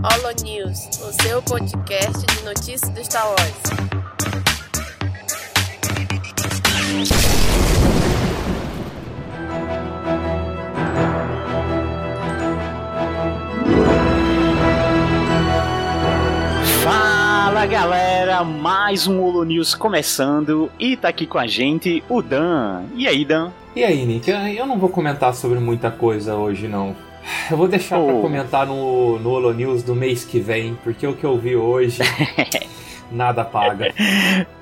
[0.00, 3.88] Holo News, o seu podcast de notícias do Star Wars.
[16.84, 22.84] Fala galera, mais um Holo News começando e tá aqui com a gente o Dan.
[22.94, 23.50] E aí, Dan?
[23.74, 24.30] E aí, Nick?
[24.30, 27.07] Eu não vou comentar sobre muita coisa hoje, não.
[27.50, 28.06] Eu vou deixar oh.
[28.06, 31.56] pra comentar no, no Holo News do mês que vem, porque o que eu vi
[31.56, 32.00] hoje.
[33.10, 33.92] nada paga.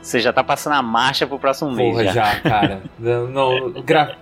[0.00, 1.92] Você já tá passando a marcha pro próximo mês.
[1.92, 2.82] Porra, já, já cara.
[2.98, 4.16] Não, gra...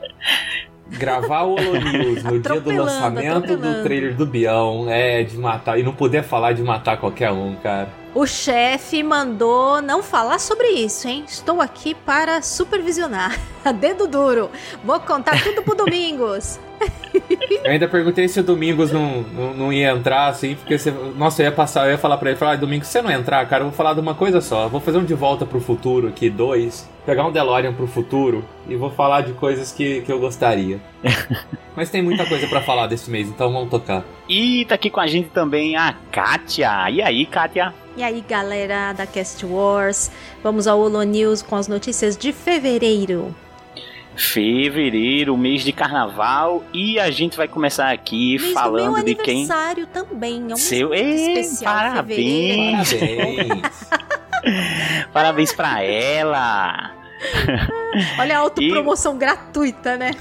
[0.87, 5.79] Gravar o Holo News no dia do lançamento do trailer do Bião é de matar.
[5.79, 7.89] E não poder falar de matar qualquer um, cara.
[8.15, 11.25] O chefe mandou não falar sobre isso, hein?
[11.27, 13.37] Estou aqui para supervisionar.
[13.81, 14.51] Dedo duro.
[14.85, 16.61] Vou contar tudo pro Domingos.
[17.65, 20.91] Eu ainda perguntei se o Domingos não, não, não, ia entrar, assim, porque você.
[20.91, 23.11] Nossa, eu ia passar, eu ia falar pra ele, falar, ah, Domingos, se você não
[23.11, 24.69] entrar, cara, eu vou falar de uma coisa só.
[24.69, 26.89] Vou fazer um de volta pro futuro aqui, dois.
[27.07, 30.81] Pegar um DeLorean pro futuro e vou falar de coisas que, que eu gostaria.
[31.77, 34.05] Mas tem muita coisa para falar desse mês, então vamos tocar.
[34.29, 36.91] E tá aqui com a gente também a Kátia.
[36.91, 37.75] E aí, Kátia?
[37.97, 40.11] E aí, galera da Cast Wars,
[40.43, 43.35] vamos ao Holo News com as notícias de fevereiro.
[44.17, 49.43] Fevereiro, mês de carnaval, e a gente vai começar aqui mês falando de quem.
[49.43, 51.75] aniversário também, é um Seu Ei, especial.
[51.75, 52.93] Parabéns!
[52.93, 53.89] Parabéns!
[55.13, 57.05] parabéns pra ela!
[58.19, 59.19] Olha a autopromoção e...
[59.19, 60.13] gratuita, né?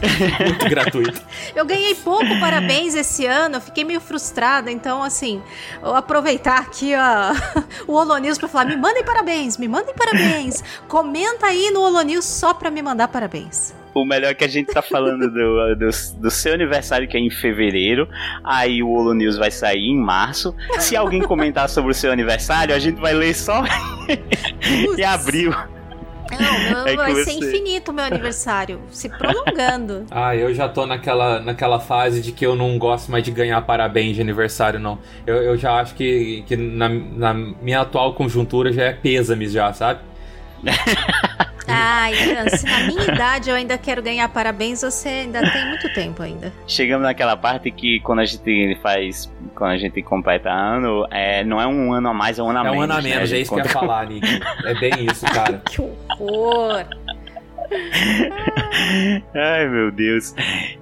[0.46, 1.22] Muito gratuita.
[1.56, 5.42] Eu ganhei pouco parabéns esse ano, fiquei meio frustrada, então assim,
[5.82, 10.64] vou aproveitar aqui ó, o Holonews pra falar: me mandem parabéns, me mandem parabéns.
[10.88, 13.74] Comenta aí no Holonews só pra me mandar parabéns.
[13.94, 17.20] O melhor é que a gente tá falando do, do, do, seu aniversário, que é
[17.20, 18.08] em fevereiro.
[18.44, 20.56] Aí o Holo News vai sair em março.
[20.80, 23.64] Se alguém comentar sobre o seu aniversário, a gente vai ler só
[24.98, 25.54] em abril.
[26.72, 30.06] Não, é vai ser infinito o meu aniversário, se prolongando.
[30.16, 33.62] Ah, eu já tô naquela, naquela fase de que eu não gosto mais de ganhar
[33.62, 35.00] parabéns de aniversário, não.
[35.26, 39.72] Eu, eu já acho que, que na, na minha atual conjuntura já é pêsames já,
[39.74, 40.00] sabe?
[41.68, 42.14] Ai,
[42.50, 46.52] se na minha idade eu ainda quero ganhar parabéns, você ainda tem muito tempo ainda.
[46.68, 51.62] Chegamos naquela parte que quando a gente faz, quando a gente completa ano, é, não
[51.62, 52.76] é um ano a mais, é um ano a menos.
[52.76, 53.10] É um ano a né?
[53.10, 53.38] menos, né?
[53.38, 53.62] é isso conta...
[53.64, 54.28] que eu ia falar, Nick.
[54.66, 55.62] É bem isso, cara.
[55.70, 56.86] que horror!
[59.36, 60.34] Ai, meu Deus.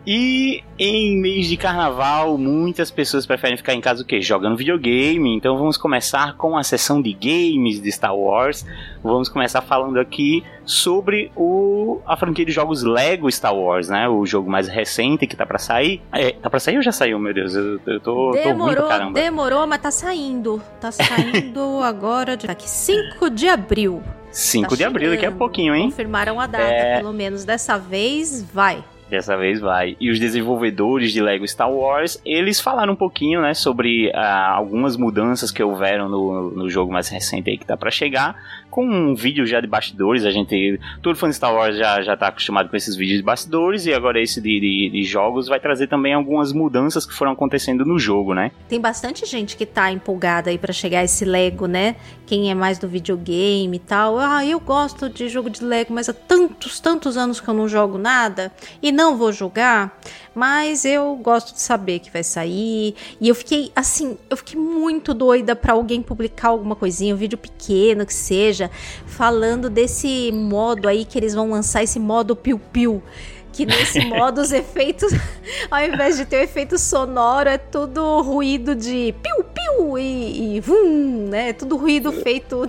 [0.06, 4.22] E em mês de carnaval, muitas pessoas preferem ficar em casa o quê?
[4.22, 5.35] Jogando videogame.
[5.35, 8.66] Então vamos começar com a sessão de games de Star Wars.
[9.03, 14.07] Vamos começar falando aqui sobre o a franquia de jogos Lego Star Wars, né?
[14.07, 16.01] O jogo mais recente que tá para sair.
[16.12, 17.53] É, tá para sair ou já saiu, meu Deus?
[17.53, 19.19] Eu, eu tô, demorou, tô caramba.
[19.19, 20.62] Demorou, mas tá saindo.
[20.80, 24.01] Tá saindo agora, daqui 5 de abril.
[24.31, 25.90] 5 tá de abril, daqui a pouquinho, hein?
[25.90, 26.97] Confirmaram a data, é...
[26.97, 28.84] pelo menos dessa vez vai.
[29.11, 29.97] Dessa vez vai.
[29.99, 34.13] E os desenvolvedores de Lego Star Wars, eles falaram um pouquinho, né, sobre uh,
[34.53, 38.38] algumas mudanças que houveram no, no jogo mais recente aí que tá para chegar
[38.71, 40.25] com um vídeo já de bastidores.
[40.25, 43.23] A gente, todo fã de Star Wars já, já tá acostumado com esses vídeos de
[43.23, 47.33] bastidores, e agora esse de, de, de, jogos vai trazer também algumas mudanças que foram
[47.33, 48.51] acontecendo no jogo, né?
[48.69, 51.97] Tem bastante gente que tá empolgada aí para chegar esse Lego, né?
[52.25, 54.17] Quem é mais do videogame e tal.
[54.17, 57.67] Ah, eu gosto de jogo de Lego, mas há tantos, tantos anos que eu não
[57.67, 58.51] jogo nada
[58.81, 60.00] e não vou jogar.
[60.34, 62.95] Mas eu gosto de saber que vai sair.
[63.19, 67.38] E eu fiquei, assim, eu fiquei muito doida para alguém publicar alguma coisinha, um vídeo
[67.38, 68.72] pequeno que seja,
[69.06, 73.03] falando desse modo aí que eles vão lançar, esse modo piu-piu
[73.51, 75.12] que nesse modo os efeitos,
[75.69, 81.28] ao invés de ter o efeito sonoro, é tudo ruído de piu-piu e, e vum,
[81.29, 81.50] né?
[81.50, 82.68] É tudo ruído feito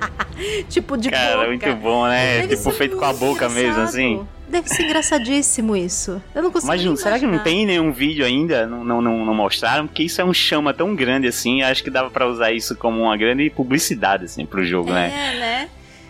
[0.68, 1.46] tipo de Cara, boca.
[1.48, 2.42] muito bom, né?
[2.42, 3.54] Deve tipo feito com a boca engraçado.
[3.54, 4.28] mesmo, assim.
[4.50, 6.20] Deve ser engraçadíssimo isso.
[6.34, 8.66] Eu não consigo Mas será que não tem nenhum vídeo ainda?
[8.66, 9.86] Não, não, não, não, mostraram?
[9.86, 11.62] Porque isso é um chama tão grande assim.
[11.62, 15.06] Acho que dava para usar isso como uma grande publicidade, assim, pro jogo, é, né?
[15.08, 15.68] É, né?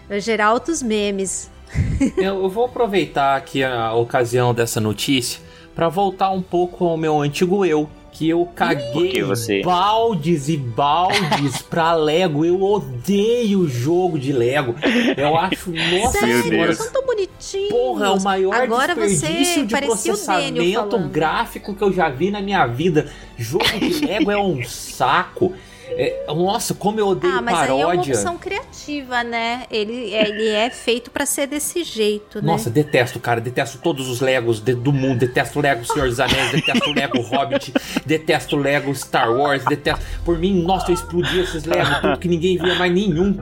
[0.09, 1.51] Vai gerar altos memes.
[2.17, 5.41] eu vou aproveitar aqui a ocasião dessa notícia
[5.75, 7.89] para voltar um pouco ao meu antigo eu
[8.21, 9.63] que eu caguei você...
[9.63, 12.45] baldes e baldes pra Lego.
[12.45, 14.75] Eu odeio jogo de Lego.
[15.17, 16.43] Eu acho, nossa Sério?
[16.43, 16.75] senhora.
[16.75, 17.71] São tão bonitinhos.
[17.71, 22.31] Porra, é o maior Agora desperdício você de o processamento gráfico que eu já vi
[22.31, 23.11] na minha vida.
[23.39, 25.55] Jogo de Lego é um saco.
[25.97, 28.15] É, nossa, como eu odeio Ah, mas aí é uma paródia.
[28.15, 29.65] opção criativa, né?
[29.71, 32.47] Ele, ele é feito pra ser desse jeito, né?
[32.47, 33.41] Nossa, detesto, cara.
[33.41, 35.19] Detesto todos os Legos de- do mundo.
[35.19, 36.51] Detesto Lego Senhor dos Anéis.
[36.53, 37.73] detesto Lego Hobbit.
[38.07, 39.65] Detesto Lego Star Wars.
[39.65, 40.05] Detesto.
[40.25, 41.99] Por mim, nossa, eu explodia esses Legos.
[42.01, 43.37] Tudo que ninguém via mais nenhum.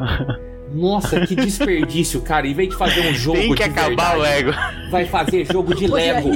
[0.72, 2.46] Nossa, que desperdício, cara.
[2.46, 4.90] Em vez de fazer um jogo Tem que de acabar o verdade, Lego.
[4.90, 6.30] vai fazer jogo de Olha Lego.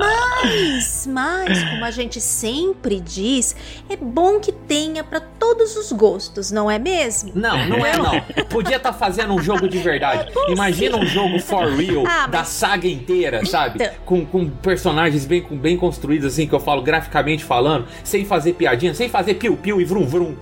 [0.00, 3.54] Mas, mas, como a gente sempre diz,
[3.88, 7.32] é bom que tenha pra todos os gostos, não é mesmo?
[7.34, 8.20] Não, não é não.
[8.46, 10.30] Podia estar fazendo um jogo de verdade.
[10.48, 13.76] Imagina um jogo for real Ah, da mas- saga inteira, sabe?
[13.82, 13.94] Então.
[14.04, 18.54] Com, com personagens bem, com- bem construídos, assim, que eu falo graficamente falando, sem fazer
[18.54, 20.34] piadinha, sem fazer piu-piu e vrum-vrum.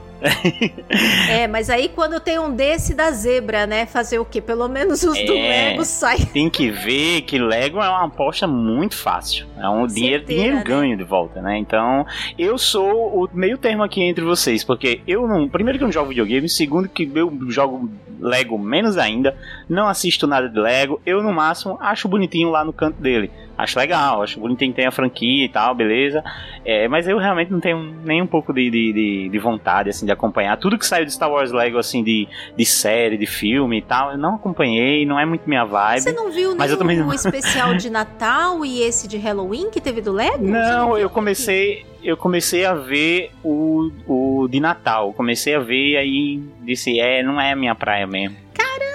[1.28, 3.86] É, mas aí quando tem um desse da zebra, né?
[3.86, 4.40] Fazer o quê?
[4.40, 5.70] Pelo menos os do É.
[5.70, 6.24] Lego saem.
[6.26, 9.46] Tem que ver que Lego é uma aposta muito fácil.
[9.58, 10.64] É um dinheiro, dinheiro né?
[10.64, 11.58] ganho de volta, né?
[11.58, 12.06] Então,
[12.38, 15.48] eu sou o meio termo aqui entre vocês, porque eu não.
[15.48, 19.36] Primeiro que eu não jogo videogame, segundo que eu jogo Lego menos ainda,
[19.68, 23.30] não assisto nada de Lego, eu no máximo acho bonitinho lá no canto dele.
[23.56, 26.24] Acho legal, acho bonitinho que tem a franquia e tal, beleza.
[26.64, 30.04] É, mas eu realmente não tenho nem um pouco de, de, de, de vontade, assim,
[30.04, 30.56] de acompanhar.
[30.56, 34.10] Tudo que saiu de Star Wars Lego, assim, de, de série, de filme e tal,
[34.12, 36.00] eu não acompanhei, não é muito minha vibe.
[36.00, 37.14] Você não viu Mas eu também nenhum não.
[37.14, 40.44] especial de Natal e esse de Halloween que teve do Lego?
[40.44, 40.98] Não, viu?
[40.98, 45.12] eu comecei, eu comecei a ver o, o de Natal.
[45.12, 48.36] Comecei a ver e aí disse, é, não é a minha praia mesmo.
[48.52, 48.93] Caramba!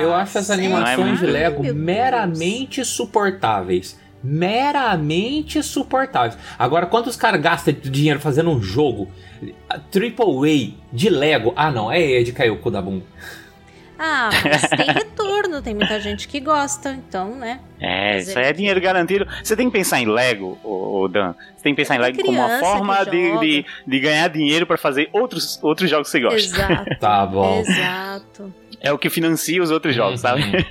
[0.00, 1.76] Eu acho as animações de Ai, Lego Deus.
[1.76, 4.00] meramente suportáveis.
[4.24, 6.38] Meramente suportáveis.
[6.58, 9.10] Agora, quanto os caras gastam de dinheiro fazendo um jogo
[9.90, 11.52] Triple A de Lego?
[11.56, 13.04] Ah, não, é é de cair o cu da bunda.
[13.98, 17.60] Ah, mas tem retorno, tem muita gente que gosta, então, né?
[17.80, 19.26] É, Mas isso é- aí é dinheiro garantido.
[19.42, 21.34] Você tem que pensar em Lego, ô, ô Dan.
[21.56, 24.76] Você tem que pensar em Lego como uma forma de, de, de ganhar dinheiro pra
[24.76, 26.38] fazer outros, outros jogos que você gosta.
[26.38, 26.90] Exato.
[26.98, 27.60] Tá bom.
[27.60, 28.52] Exato.
[28.82, 30.28] É o que financia os outros jogos, Uhum.
[30.28, 30.42] sabe?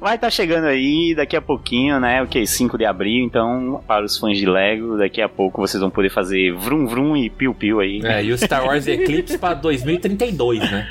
[0.00, 2.20] Vai estar chegando aí daqui a pouquinho, né?
[2.22, 2.44] O que?
[2.44, 6.10] 5 de abril, então, para os fãs de Lego, daqui a pouco vocês vão poder
[6.10, 8.00] fazer vrum vrum e piu piu aí.
[8.04, 10.88] É, e o Star Wars Eclipse pra 2032, né?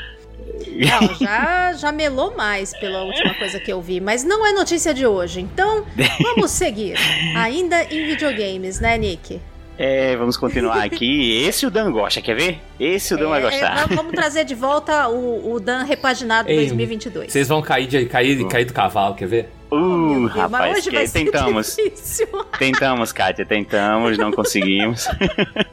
[0.77, 4.93] Não, já, já melou mais pela última coisa que eu vi, mas não é notícia
[4.93, 5.41] de hoje.
[5.41, 5.83] Então,
[6.21, 6.95] vamos seguir.
[7.35, 9.41] Ainda em videogames, né, Nick?
[9.83, 11.41] É, vamos continuar aqui.
[11.43, 12.59] Esse o Dan gosta, quer ver?
[12.79, 13.91] Esse o Dan vai É, gostar.
[13.91, 17.31] é, vamos trazer de volta o, o Dan repaginado Ei, 2022.
[17.31, 19.49] Vocês vão cair, de, cair, cair do cavalo, quer ver?
[19.71, 21.75] Oh, Uh, mas rapaz, hoje que vai ser tentamos.
[21.77, 22.27] difícil.
[22.59, 25.07] Tentamos, Kátia, tentamos, não conseguimos.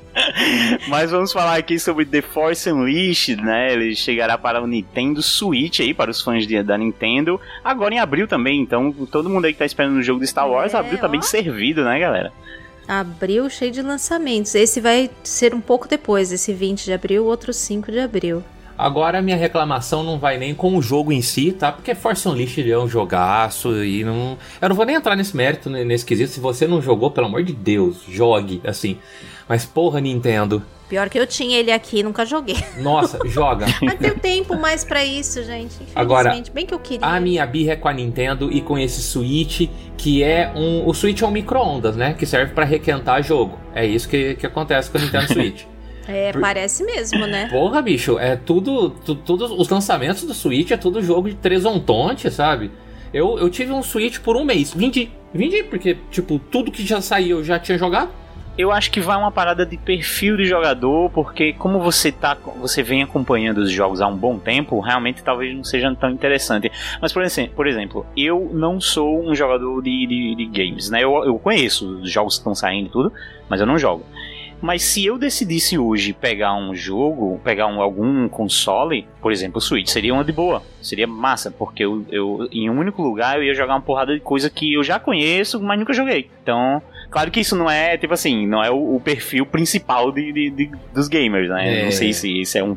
[0.88, 3.72] Mas vamos falar aqui sobre The Force Unleashed, né?
[3.72, 7.98] Ele chegará para o Nintendo Switch aí, para os fãs de- da Nintendo, agora em
[7.98, 8.60] abril também.
[8.60, 11.08] Então, todo mundo aí que tá esperando o jogo de Star Wars, É, abril tá
[11.08, 11.22] bem ó.
[11.22, 12.32] servido, né, galera?
[12.88, 14.54] Abril cheio de lançamentos.
[14.54, 18.42] Esse vai ser um pouco depois, esse 20 de abril, outro 5 de abril.
[18.78, 21.72] Agora minha reclamação não vai nem com o jogo em si, tá?
[21.72, 24.38] Porque Force Unleashed é um jogaço e não.
[24.60, 26.30] Eu não vou nem entrar nesse mérito, nesse quesito.
[26.30, 28.96] Se você não jogou, pelo amor de Deus, jogue, assim.
[29.48, 30.62] Mas porra, Nintendo.
[30.88, 32.56] Pior que eu tinha ele aqui, nunca joguei.
[32.80, 33.66] Nossa, joga.
[33.82, 35.74] Mas deu tempo mais pra isso, gente.
[35.74, 37.06] Infelizmente, Agora, bem que eu queria.
[37.06, 40.88] A minha birra é com a Nintendo e com esse Switch, que é um.
[40.88, 42.14] O Switch é um micro-ondas, né?
[42.14, 43.58] Que serve pra requentar jogo.
[43.74, 45.62] É isso que, que acontece com o Nintendo Switch.
[46.10, 47.48] É, Por- parece mesmo, né?
[47.50, 52.30] Porra, bicho, é tudo, tu- Todos os lançamentos do Switch é tudo jogo de tresontonte,
[52.30, 52.70] sabe?
[53.12, 54.72] Eu, eu tive um Switch por um mês.
[54.74, 55.10] Vendi.
[55.34, 58.08] Vendi porque, tipo, tudo que já saiu eu já tinha jogado.
[58.58, 62.82] Eu acho que vai uma parada de perfil de jogador, porque como você tá, você
[62.82, 66.68] vem acompanhando os jogos há um bom tempo, realmente talvez não seja tão interessante.
[67.00, 71.04] Mas por exemplo, por exemplo eu não sou um jogador de, de, de games, né?
[71.04, 73.12] Eu, eu conheço os jogos que estão saindo e tudo,
[73.48, 74.04] mas eu não jogo.
[74.60, 79.60] Mas se eu decidisse hoje pegar um jogo, pegar um, algum console, por exemplo, o
[79.60, 80.62] Switch, seria uma de boa.
[80.82, 84.20] Seria massa, porque eu, eu em um único lugar eu ia jogar uma porrada de
[84.20, 86.28] coisa que eu já conheço, mas nunca joguei.
[86.42, 90.32] Então, claro que isso não é, tipo assim, não é o, o perfil principal de,
[90.32, 91.80] de- de- dos gamers, né?
[91.80, 91.84] É.
[91.84, 92.76] Não sei se isso é um.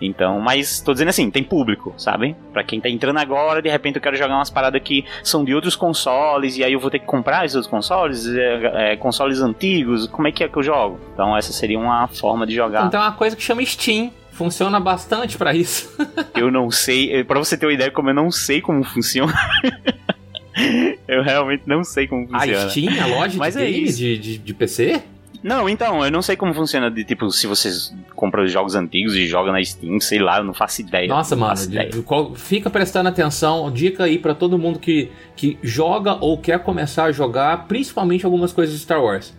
[0.00, 2.34] Então, mas tô dizendo assim, tem público, sabe?
[2.52, 5.54] Pra quem tá entrando agora, de repente eu quero jogar umas paradas que são de
[5.54, 9.40] outros consoles, e aí eu vou ter que comprar esses outros consoles, é, é, consoles
[9.40, 10.98] antigos, como é que é que eu jogo?
[11.14, 12.80] Então essa seria uma forma de jogar.
[12.80, 14.10] Então tem uma coisa que chama Steam.
[14.32, 15.94] Funciona bastante pra isso.
[16.34, 19.32] Eu não sei, pra você ter uma ideia como eu não sei como funciona.
[21.08, 22.70] Eu realmente não sei como A funciona.
[22.70, 25.02] Steam, a loja Mas de é game de, de, de PC?
[25.42, 29.16] Não, então, eu não sei como funciona de tipo, se vocês compram os jogos antigos
[29.16, 31.08] e jogam na Steam, sei lá, eu não faço ideia.
[31.08, 31.88] Nossa, mano, ideia.
[31.90, 33.68] de qual- fica prestando atenção.
[33.72, 38.52] Dica aí pra todo mundo que, que joga ou quer começar a jogar, principalmente algumas
[38.52, 39.34] coisas de Star Wars.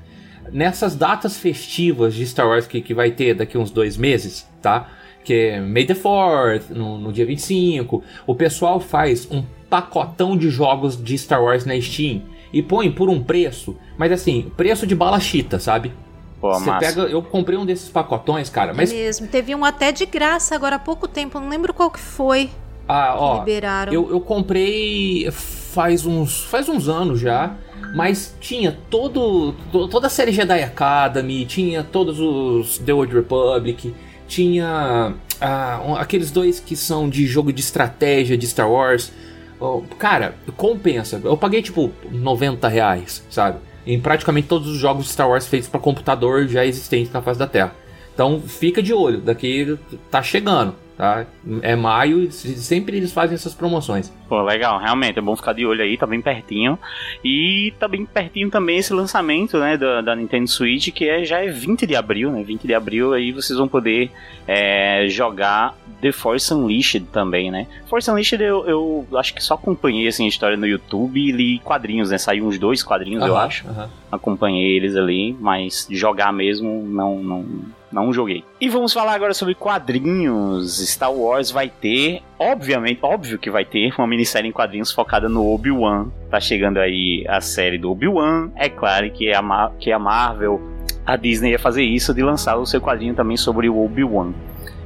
[0.52, 4.90] Nessas datas festivas de Star Wars que, que vai ter daqui uns dois meses, tá?
[5.24, 10.50] Que é May the 4th, no, no dia 25, o pessoal faz um pacotão de
[10.50, 14.94] jogos de Star Wars na Steam e põe por um preço, mas assim, preço de
[14.96, 15.92] bala chita, sabe?
[16.40, 16.86] Pô, Você massa.
[16.88, 19.28] pega, eu comprei um desses pacotões, cara, mas É mesmo.
[19.28, 21.40] Teve um até de graça agora há pouco tempo.
[21.40, 22.50] Não lembro qual que foi
[22.88, 23.94] ah, que ó, liberaram.
[23.94, 27.56] Eu, eu comprei faz uns, faz uns anos já,
[27.96, 33.96] mas tinha todo, to- toda a série Jedi Academy, tinha todos os The Old Republic,
[34.34, 39.12] tinha ah, aqueles dois que são de jogo de estratégia de Star Wars.
[39.60, 41.22] Oh, cara, compensa.
[41.24, 43.60] Eu paguei tipo 90 reais, sabe?
[43.86, 47.38] Em praticamente todos os jogos de Star Wars feitos para computador já existentes na face
[47.38, 47.76] da Terra.
[48.14, 49.78] Então fica de olho, daqui
[50.10, 51.26] tá chegando, tá?
[51.62, 54.12] É maio e sempre eles fazem essas promoções.
[54.28, 56.78] Pô, legal, realmente, é bom ficar de olho aí, tá bem pertinho.
[57.24, 61.40] E tá bem pertinho também esse lançamento, né, da, da Nintendo Switch, que é, já
[61.40, 64.12] é 20 de abril, né, 20 de abril aí vocês vão poder
[64.48, 67.68] é, jogar The Force Unleashed também, né.
[67.88, 71.60] Force Unleashed eu, eu acho que só acompanhei, assim, a história no YouTube e li
[71.60, 73.68] quadrinhos, né, saiu uns dois quadrinhos, eu acho.
[73.68, 73.90] aham.
[74.12, 77.46] acompanhei eles ali, mas jogar mesmo não, não,
[77.94, 78.44] não joguei.
[78.60, 80.80] E vamos falar agora sobre quadrinhos.
[80.90, 85.54] Star Wars vai ter, obviamente, óbvio que vai ter uma minissérie em quadrinhos focada no
[85.54, 86.08] Obi-Wan.
[86.30, 88.52] Tá chegando aí a série do Obi-Wan.
[88.56, 90.60] É claro que a, que a Marvel,
[91.06, 94.34] a Disney ia fazer isso de lançar o seu quadrinho também sobre o Obi-Wan.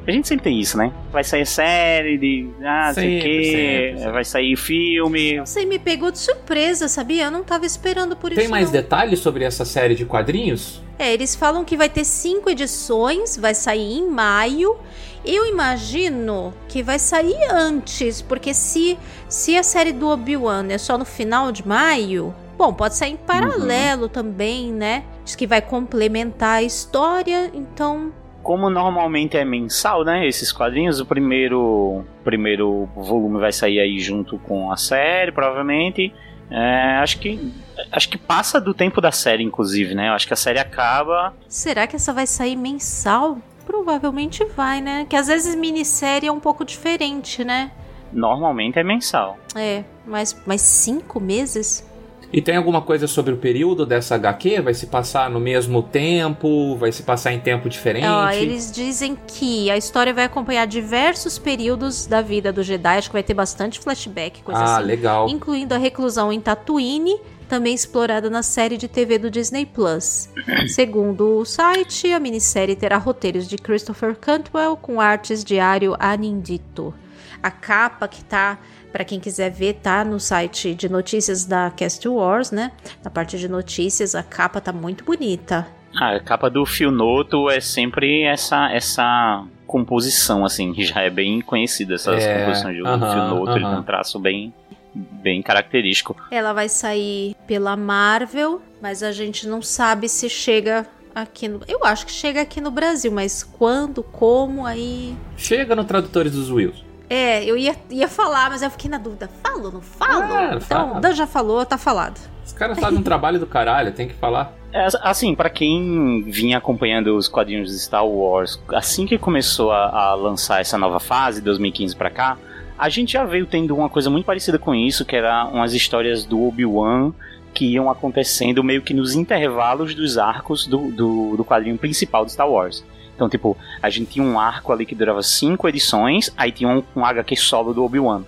[0.07, 0.93] A gente sempre tem isso, né?
[1.11, 2.49] Vai sair série de.
[2.63, 3.95] Ah, sei o quê.
[4.11, 5.37] Vai sair filme.
[5.41, 7.25] Você me pegou de surpresa, sabia?
[7.25, 8.49] Eu não tava esperando por Tem isso.
[8.51, 8.71] mais não.
[8.71, 10.81] detalhes sobre essa série de quadrinhos?
[10.97, 14.77] É, eles falam que vai ter cinco edições, vai sair em maio.
[15.25, 18.97] Eu imagino que vai sair antes, porque se,
[19.27, 23.17] se a série do Obi-Wan é só no final de maio, bom, pode sair em
[23.17, 25.03] paralelo também, né?
[25.25, 28.13] Diz que vai complementar a história, então.
[28.47, 30.25] Como normalmente é mensal, né?
[30.25, 36.15] Esses quadrinhos, o primeiro, primeiro volume vai sair aí junto com a série, provavelmente.
[36.49, 37.53] É, acho que
[37.91, 40.07] acho que passa do tempo da série, inclusive, né?
[40.07, 41.33] Eu acho que a série acaba.
[41.49, 43.37] Será que essa vai sair mensal?
[43.65, 45.05] Provavelmente vai, né?
[45.09, 47.69] Que às vezes minissérie é um pouco diferente, né?
[48.13, 49.37] Normalmente é mensal.
[49.57, 51.85] É, mas, mas cinco meses?
[52.31, 54.61] E tem alguma coisa sobre o período dessa HQ?
[54.61, 56.75] Vai se passar no mesmo tempo?
[56.75, 58.05] Vai se passar em tempo diferente?
[58.05, 62.97] Ó, eles dizem que a história vai acompanhar diversos períodos da vida do Jedi.
[62.97, 64.87] Acho que vai ter bastante flashback, coisa ah, assim.
[64.87, 65.29] legal.
[65.29, 67.17] Incluindo a reclusão em Tatooine,
[67.47, 70.29] também explorada na série de TV do Disney Plus.
[70.67, 76.93] Segundo o site, a minissérie terá roteiros de Christopher Cantwell com artes de Ario Anindito.
[77.41, 78.59] A capa que tá,
[78.91, 82.71] para quem quiser ver, tá no site de notícias da Cast Wars, né?
[83.03, 85.67] Na parte de notícias, a capa tá muito bonita.
[85.95, 91.41] Ah, a capa do Fionoto é sempre essa essa composição, assim, que já é bem
[91.41, 94.53] conhecida, essas É, composições do aham, Fionoto, ele tem um traço bem,
[94.93, 96.15] bem característico.
[96.31, 101.61] Ela vai sair pela Marvel, mas a gente não sabe se chega aqui no.
[101.67, 105.15] Eu acho que chega aqui no Brasil, mas quando, como, aí.
[105.35, 106.86] Chega no Tradutores dos Wills.
[107.09, 109.29] É, eu ia, ia falar, mas eu fiquei na dúvida.
[109.43, 110.33] Falo, não falo?
[110.33, 110.97] Ah, então, fala.
[110.97, 112.19] o Dan já falou, tá falado.
[112.45, 114.53] Os caras fazem um trabalho do caralho, tem que falar.
[114.73, 119.89] É, assim, pra quem vinha acompanhando os quadrinhos de Star Wars, assim que começou a,
[119.89, 122.37] a lançar essa nova fase, 2015 pra cá,
[122.77, 126.25] a gente já veio tendo uma coisa muito parecida com isso, que era umas histórias
[126.25, 127.11] do Obi-Wan
[127.53, 132.33] que iam acontecendo meio que nos intervalos dos arcos do, do, do quadrinho principal de
[132.33, 132.85] Star Wars.
[133.17, 136.83] Então, tipo, a gente tinha um arco ali que durava cinco edições, aí tinha um,
[136.95, 138.21] um HQ solo do Obi-Wan.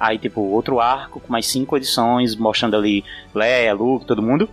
[0.00, 3.04] Aí, tipo, outro arco com mais cinco edições, mostrando ali
[3.34, 4.48] Leia, Luke, todo mundo.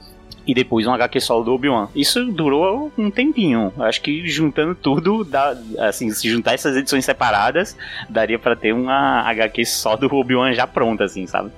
[0.46, 1.88] E depois um HQ solo do Obi-Wan.
[1.96, 3.72] Isso durou um tempinho.
[3.80, 7.78] Acho que juntando tudo, dá, assim, se juntar essas edições separadas,
[8.10, 11.50] daria pra ter uma HQ só do Obi-Wan já pronta, assim, sabe?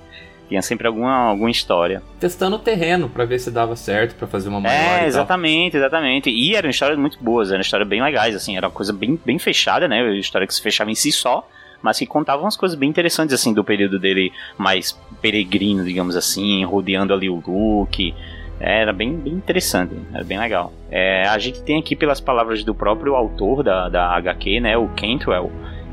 [0.50, 2.02] Tinha sempre alguma, alguma história.
[2.18, 5.76] Testando o terreno pra ver se dava certo, pra fazer uma maior e É, exatamente,
[5.76, 6.28] exatamente.
[6.28, 9.38] E eram histórias muito boas, eram histórias bem legais, assim, era uma coisa bem, bem
[9.38, 10.02] fechada, né?
[10.02, 11.48] Uma história que se fechava em si só,
[11.80, 16.64] mas que contava umas coisas bem interessantes, assim, do período dele mais peregrino, digamos assim,
[16.64, 18.12] rodeando ali o Luke.
[18.58, 20.72] É, Era bem, bem interessante, era bem legal.
[20.90, 24.88] É, a gente tem aqui, pelas palavras do próprio autor da, da HQ, né, o
[24.88, 25.50] Cantwell,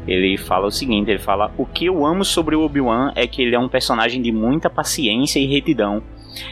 [0.07, 3.41] ele fala o seguinte, ele fala, o que eu amo sobre o Obi-Wan é que
[3.41, 6.01] ele é um personagem de muita paciência e retidão.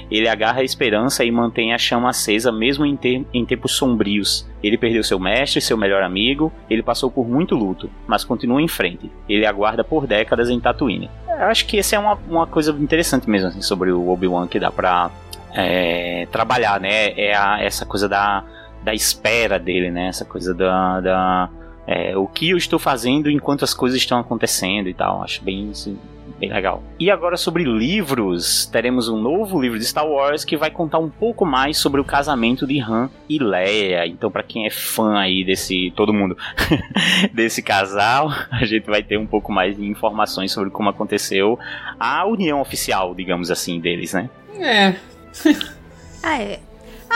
[0.09, 4.47] Ele agarra a esperança e mantém a chama acesa mesmo em, ter, em tempos sombrios.
[4.63, 8.67] Ele perdeu seu mestre, seu melhor amigo, ele passou por muito luto, mas continua em
[8.67, 9.11] frente.
[9.29, 11.09] Ele aguarda por décadas em Tatooine.
[11.27, 14.59] Eu acho que essa é uma, uma coisa interessante mesmo assim, sobre o Obi-Wan que
[14.59, 15.11] dá pra
[15.53, 17.11] é, trabalhar, né?
[17.11, 18.43] É a, essa coisa da,
[18.83, 20.07] da espera dele, né?
[20.07, 21.49] Essa coisa da, da
[21.87, 25.21] é, o que eu estou fazendo enquanto as coisas estão acontecendo e tal.
[25.21, 25.97] Acho bem, assim,
[26.39, 26.83] bem legal.
[26.99, 31.09] E agora sobre livros, teremos um novo livro de Star Wars que vai contar um
[31.09, 34.05] pouco mais sobre o casamento de Han e Leia.
[34.07, 36.37] Então, para quem é fã aí desse todo mundo
[37.33, 41.57] desse casal, a gente vai ter um pouco mais de informações sobre como aconteceu
[41.99, 44.29] a união oficial, digamos assim, deles, né?
[44.59, 44.95] É.
[46.23, 46.59] ah, é.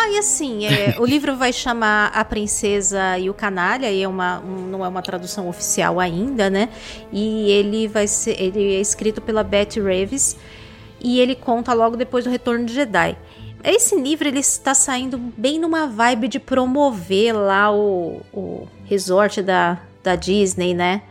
[0.01, 4.07] Ah, e assim, é, o livro vai chamar A Princesa e o Canalha, e é
[4.07, 6.69] uma, um, não é uma tradução oficial ainda, né?
[7.11, 8.41] E ele vai ser.
[8.41, 10.37] Ele é escrito pela Betty Reeves
[11.01, 13.17] e ele conta logo depois do Retorno de Jedi.
[13.61, 19.79] Esse livro ele está saindo bem numa vibe de promover lá o, o resort da,
[20.01, 21.01] da Disney, né?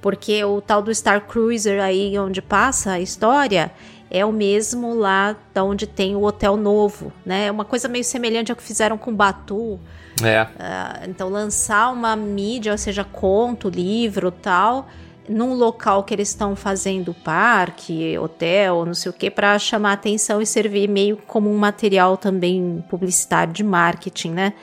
[0.00, 3.72] Porque o tal do Star Cruiser aí onde passa a história
[4.10, 7.46] é o mesmo lá da onde tem o hotel novo, né?
[7.46, 9.78] É uma coisa meio semelhante ao que fizeram com Batu.
[10.22, 10.42] É.
[10.42, 14.88] Uh, então lançar uma mídia, ou seja, conto, livro, tal,
[15.28, 20.40] num local que eles estão fazendo parque, hotel, não sei o que, para chamar atenção
[20.40, 24.54] e servir meio como um material também publicitário de marketing, né?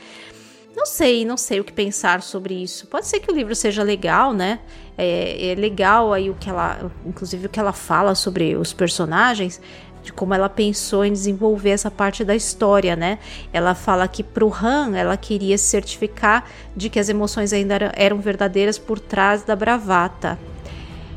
[0.76, 2.88] Não sei, não sei o que pensar sobre isso.
[2.88, 4.60] Pode ser que o livro seja legal, né?
[4.98, 9.62] É, é, legal aí o que ela, inclusive o que ela fala sobre os personagens,
[10.04, 13.20] de como ela pensou em desenvolver essa parte da história, né?
[13.54, 18.20] Ela fala que pro Han ela queria se certificar de que as emoções ainda eram
[18.20, 20.38] verdadeiras por trás da bravata.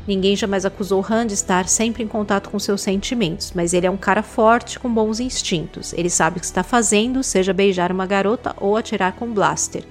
[0.09, 3.91] Ninguém jamais acusou Han de estar sempre em contato com seus sentimentos, mas ele é
[3.91, 5.93] um cara forte com bons instintos.
[5.93, 9.83] Ele sabe o que está fazendo, seja beijar uma garota ou atirar com um blaster.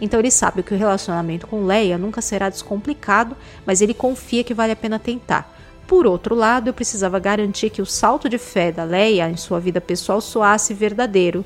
[0.00, 4.54] Então ele sabe que o relacionamento com Leia nunca será descomplicado, mas ele confia que
[4.54, 5.52] vale a pena tentar.
[5.88, 9.58] Por outro lado, eu precisava garantir que o salto de fé da Leia em sua
[9.58, 11.44] vida pessoal soasse verdadeiro.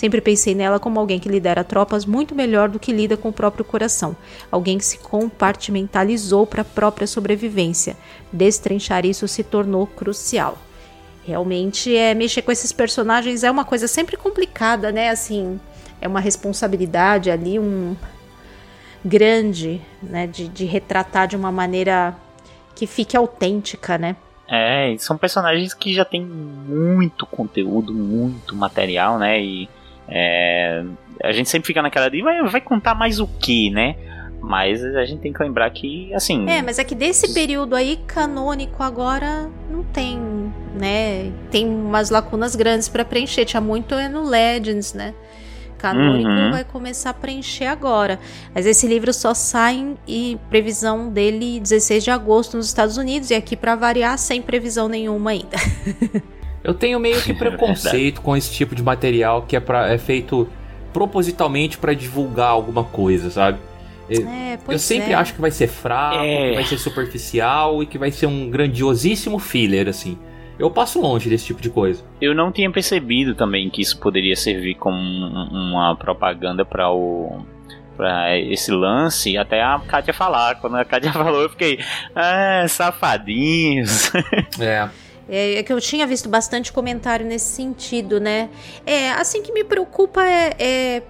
[0.00, 3.32] Sempre pensei nela como alguém que lidera tropas muito melhor do que lida com o
[3.34, 4.16] próprio coração,
[4.50, 7.98] alguém que se compartimentalizou para a própria sobrevivência.
[8.32, 10.56] Destrinchar isso se tornou crucial.
[11.22, 15.10] Realmente, é mexer com esses personagens é uma coisa sempre complicada, né?
[15.10, 15.60] Assim,
[16.00, 17.94] é uma responsabilidade ali, um
[19.04, 20.26] grande, né?
[20.26, 22.16] De, de retratar de uma maneira
[22.74, 24.16] que fique autêntica, né?
[24.48, 29.38] É, são personagens que já tem muito conteúdo, muito material, né?
[29.38, 29.68] E
[30.10, 30.84] é,
[31.22, 33.96] a gente sempre fica naquela de vai, vai contar mais o que, né?
[34.42, 36.48] Mas a gente tem que lembrar que, assim.
[36.48, 40.18] É, mas é que desse período aí, canônico agora, não tem,
[40.74, 41.30] né?
[41.50, 43.44] Tem umas lacunas grandes para preencher.
[43.44, 45.14] Tinha muito é no Legends, né?
[45.76, 46.50] Canônico uhum.
[46.50, 48.18] vai começar a preencher agora.
[48.54, 53.34] Mas esse livro só sai em previsão dele 16 de agosto nos Estados Unidos e
[53.34, 55.56] aqui para variar sem previsão nenhuma ainda.
[56.62, 59.98] Eu tenho meio que é preconceito com esse tipo de material que é, pra, é
[59.98, 60.48] feito
[60.92, 63.58] propositalmente para divulgar alguma coisa, sabe?
[64.08, 65.14] É, eu sempre é.
[65.14, 66.48] acho que vai ser fraco, é.
[66.48, 70.18] que vai ser superficial e que vai ser um grandiosíssimo filler, assim.
[70.58, 72.04] Eu passo longe desse tipo de coisa.
[72.20, 77.46] Eu não tinha percebido também que isso poderia servir como uma propaganda para o
[77.96, 80.54] para esse lance, até a Kátia falar.
[80.56, 81.78] Quando a Kátia falou, eu fiquei,
[82.14, 84.10] ah, safadinhos.
[84.58, 84.88] É.
[85.30, 88.50] É, é, que eu tinha visto bastante comentário nesse sentido, né?
[88.84, 91.02] É, assim que me preocupa é, é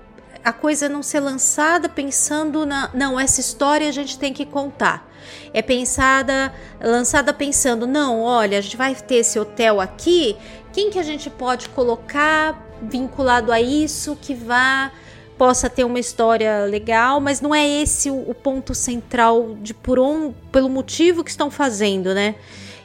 [0.45, 2.91] a coisa não ser lançada pensando na.
[2.93, 5.09] Não, essa história a gente tem que contar.
[5.55, 10.37] É pensada, lançada pensando, não, olha, a gente vai ter esse hotel aqui,
[10.73, 14.91] quem que a gente pode colocar vinculado a isso que vá
[15.37, 19.99] possa ter uma história legal, mas não é esse o, o ponto central de por
[19.99, 22.35] um, pelo motivo que estão fazendo, né?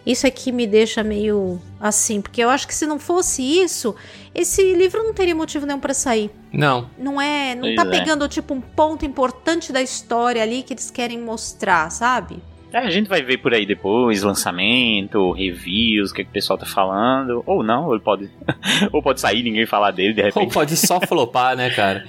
[0.05, 3.95] Isso é que me deixa meio assim, porque eu acho que se não fosse isso,
[4.33, 6.29] esse livro não teria motivo nenhum para sair.
[6.53, 6.89] Não.
[6.97, 7.89] Não é, não pois tá é.
[7.89, 12.37] pegando tipo um ponto importante da história ali que eles querem mostrar, sabe?
[12.75, 16.33] É, a gente vai ver por aí depois, lançamento, reviews, o que, é que o
[16.33, 17.41] pessoal tá falando.
[17.45, 18.29] Ou não, ou pode.
[18.91, 20.43] ou pode sair ninguém falar dele de repente.
[20.43, 22.05] Ou pode só flopar, né, cara?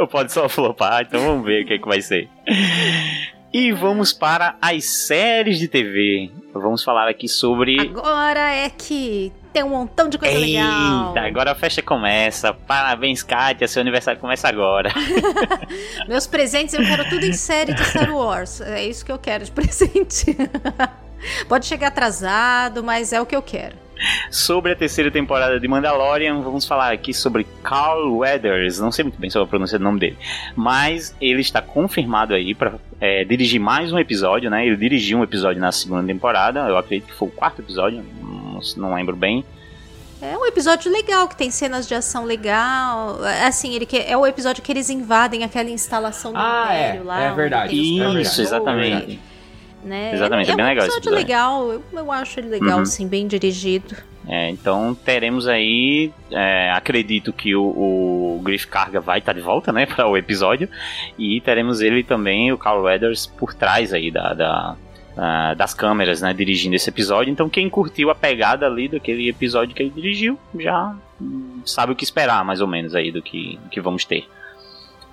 [0.00, 2.28] ou pode só flopar, então vamos ver o que, é que vai ser.
[3.52, 6.30] E vamos para as séries de TV.
[6.54, 7.78] Vamos falar aqui sobre.
[7.78, 11.14] Agora é que tem um montão de coisa Eita, legal.
[11.18, 12.54] agora a festa começa.
[12.54, 13.68] Parabéns, Kátia.
[13.68, 14.90] Seu aniversário começa agora.
[16.08, 18.62] Meus presentes eu quero tudo em série de Star Wars.
[18.62, 20.34] É isso que eu quero de presente.
[21.46, 23.76] Pode chegar atrasado, mas é o que eu quero.
[24.30, 26.40] Sobre a terceira temporada de Mandalorian.
[26.40, 28.78] Vamos falar aqui sobre Carl Weathers.
[28.78, 30.18] Não sei muito bem sobre a pronúncia do nome dele,
[30.56, 34.66] mas ele está confirmado aí para é, dirigir mais um episódio, né?
[34.66, 36.60] Ele dirigiu um episódio na segunda temporada.
[36.68, 39.44] Eu acredito que foi o quarto episódio, não, não lembro bem.
[40.22, 43.18] É um episódio legal, que tem cenas de ação legal.
[43.44, 47.04] Assim, ele que, é o episódio que eles invadem aquela instalação do ah, Império é,
[47.04, 47.22] lá.
[47.22, 47.74] É verdade.
[47.74, 49.20] Isso, é exatamente.
[49.82, 50.12] Né?
[50.14, 52.82] Exatamente, é, é bem um legal episódio esse legal, eu, eu acho ele legal, Uhum.
[52.82, 53.96] assim, bem dirigido.
[54.28, 59.72] É, então teremos aí, é, acredito que o, o Griff Carga vai estar de volta,
[59.72, 60.68] né, para o episódio
[61.18, 64.76] e teremos ele também, o Carl Weathers, por trás aí da, da-
[65.58, 67.30] das câmeras, né, dirigindo esse episódio.
[67.30, 71.96] Então quem curtiu a pegada ali daquele episódio que ele dirigiu já hum, sabe o
[71.96, 74.26] que esperar, mais ou menos aí do que, do que vamos ter.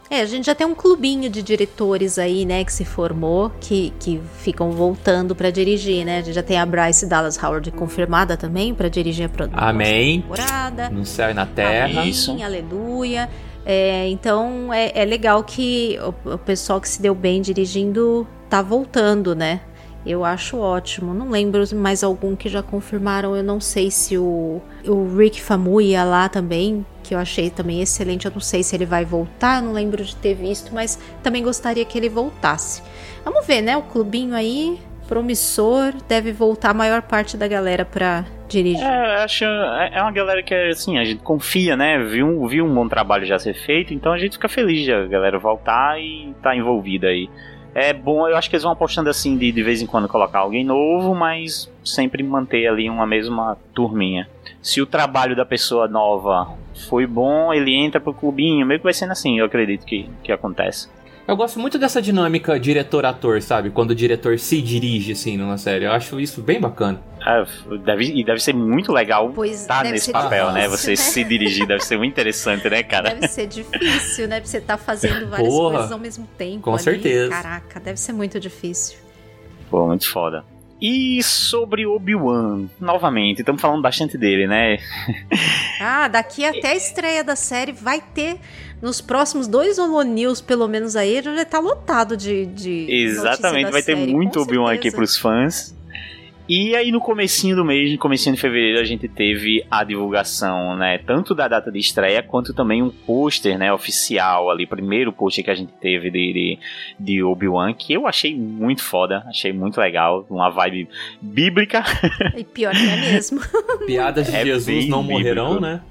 [0.09, 3.93] É, a gente já tem um clubinho de diretores aí, né, que se formou, que,
[3.99, 6.17] que ficam voltando pra dirigir, né?
[6.17, 10.21] A gente já tem a Bryce Dallas Howard confirmada também pra dirigir a pro- Amém.
[10.21, 10.89] temporada.
[10.89, 11.85] No céu e na terra.
[11.85, 12.35] Amém, Isso.
[12.43, 13.29] aleluia.
[13.65, 18.63] É, então é, é legal que o, o pessoal que se deu bem dirigindo tá
[18.63, 19.61] voltando, né?
[20.05, 21.13] Eu acho ótimo.
[21.13, 23.35] Não lembro mais algum que já confirmaram.
[23.35, 28.25] Eu não sei se o, o Rick Famuyiwa lá também, que eu achei também excelente.
[28.25, 29.61] Eu não sei se ele vai voltar.
[29.61, 32.81] Não lembro de ter visto, mas também gostaria que ele voltasse.
[33.23, 33.75] Vamos ver, né?
[33.75, 38.83] O clubinho aí, promissor, deve voltar a maior parte da galera pra dirigir.
[38.83, 41.99] É, acho, é é uma galera que, assim, a gente confia, né?
[42.03, 45.05] Viu, viu um bom trabalho já ser feito, então a gente fica feliz de a
[45.05, 47.29] galera voltar e tá envolvida aí.
[47.73, 50.39] É bom, eu acho que eles vão apostando assim de, de vez em quando colocar
[50.39, 54.27] alguém novo, mas sempre manter ali uma mesma turminha.
[54.61, 56.49] Se o trabalho da pessoa nova
[56.89, 60.31] foi bom, ele entra pro clubinho, meio que vai sendo assim, eu acredito que, que
[60.31, 60.89] acontece.
[61.29, 63.69] Eu gosto muito dessa dinâmica diretor-ator, sabe?
[63.69, 65.85] Quando o diretor se dirige, assim, numa série.
[65.85, 66.99] Eu acho isso bem bacana.
[67.21, 67.45] Ah,
[67.85, 70.61] deve, e deve ser muito legal Pois estar deve nesse papel, né?
[70.61, 70.95] difícil, Você né?
[70.95, 73.13] se dirigir deve ser muito interessante, né, cara?
[73.13, 74.39] Deve ser difícil, né?
[74.39, 76.61] Pra você estar fazendo várias Porra, coisas ao mesmo tempo.
[76.61, 76.81] com ali.
[76.81, 77.29] certeza.
[77.29, 78.97] Caraca, deve ser muito difícil.
[79.69, 80.43] Pô, muito foda.
[80.81, 84.77] E sobre Obi-Wan, novamente, estamos falando bastante dele, né?
[85.81, 88.37] Ah, daqui até a estreia da série vai ter.
[88.81, 92.45] Nos próximos dois Holo News, pelo menos aí, já tá lotado de.
[92.45, 95.73] de Exatamente, vai ter série, muito Obi-Wan aqui pros fãs.
[96.49, 100.75] E aí no comecinho do mês, no comecinho de fevereiro, a gente teve a divulgação,
[100.75, 105.43] né, tanto da data de estreia, quanto também um pôster, né, oficial ali, primeiro pôster
[105.43, 106.59] que a gente teve de, de,
[106.99, 110.89] de Obi-Wan, que eu achei muito foda, achei muito legal, uma vibe
[111.21, 111.83] bíblica.
[112.35, 113.39] E pior que é mesmo.
[113.85, 115.61] Piadas de É Jesus não morrerão, bíblico.
[115.61, 115.81] né?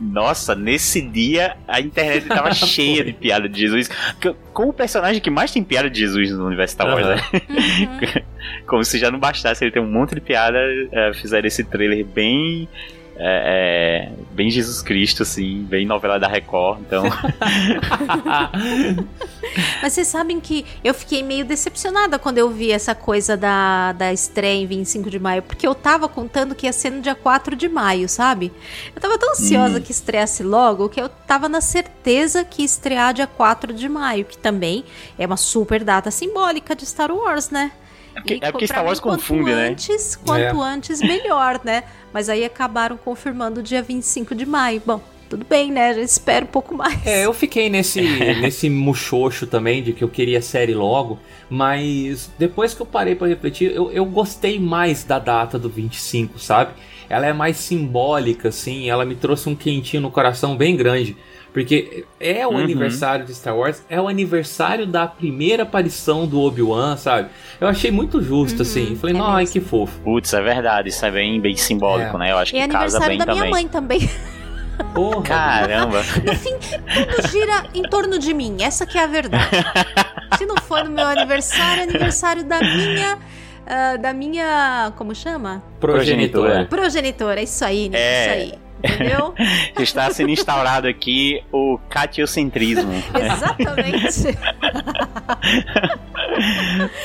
[0.00, 3.90] Nossa, nesse dia a internet tava cheia de piada de Jesus.
[4.54, 7.14] Com o personagem que mais tem piada de Jesus no universo Star Wars, Aham.
[7.16, 7.20] né?
[7.60, 8.66] Uhum.
[8.66, 10.58] Como se já não bastasse ele ter um monte de piada,
[10.92, 12.68] é, fizeram esse trailer bem.
[13.22, 16.80] É, é, bem Jesus Cristo, assim, bem novela da Record.
[16.80, 17.04] Então,
[19.82, 24.10] Mas vocês sabem que eu fiquei meio decepcionada quando eu vi essa coisa da, da
[24.10, 27.54] estreia em 25 de maio, porque eu tava contando que ia ser no dia 4
[27.54, 28.50] de maio, sabe?
[28.94, 29.82] Eu tava tão ansiosa Hum.
[29.82, 34.24] que estreasse logo que eu tava na certeza que ia estrear dia 4 de maio,
[34.24, 34.82] que também
[35.18, 37.70] é uma super data simbólica de Star Wars, né?
[38.14, 39.68] é porque, E é porque Star Wars mim, quanto confunde, né?
[39.68, 41.84] antes, Quanto antes, melhor, né?
[42.12, 44.82] Mas aí acabaram confirmando o dia 25 de maio.
[44.84, 45.94] Bom, tudo bem, né?
[45.94, 47.06] Já espero um pouco mais.
[47.06, 48.00] É, eu fiquei nesse,
[48.42, 53.28] nesse muxoxo também de que eu queria série logo, mas depois que eu parei pra
[53.28, 56.72] refletir, eu, eu gostei mais da data do 25, sabe?
[57.08, 61.16] Ela é mais simbólica, assim, ela me trouxe um quentinho no coração bem grande.
[61.52, 62.58] Porque é o Uhum.
[62.58, 67.28] aniversário de Star Wars, é o aniversário da primeira aparição do Obi-Wan, sabe?
[67.60, 68.96] Eu achei muito justo, Uhum, assim.
[68.96, 69.98] Falei, é não, ai que fofo.
[70.00, 72.18] Putz, é verdade, isso é bem, bem simbólico, É.
[72.20, 72.30] né?
[72.32, 73.50] Eu acho E é que casa aniversário bem da minha também.
[73.50, 74.10] mãe também.
[74.94, 75.22] Porra.
[75.22, 75.98] Caramba!
[76.24, 78.56] No fim, tudo gira em torno de mim.
[78.60, 79.44] Essa que é a verdade.
[80.38, 83.18] Se não for no meu aniversário, é aniversário da minha.
[83.66, 84.90] ah, da minha.
[84.96, 85.62] Como chama?
[85.80, 86.64] Progenitora.
[86.64, 87.40] Progenitora.
[87.40, 87.98] É isso aí, né?
[87.98, 88.22] É.
[88.22, 88.60] Isso aí.
[88.82, 89.34] Entendeu?
[89.78, 92.92] Está sendo instaurado aqui o catiocentrismo.
[93.14, 94.38] Exatamente.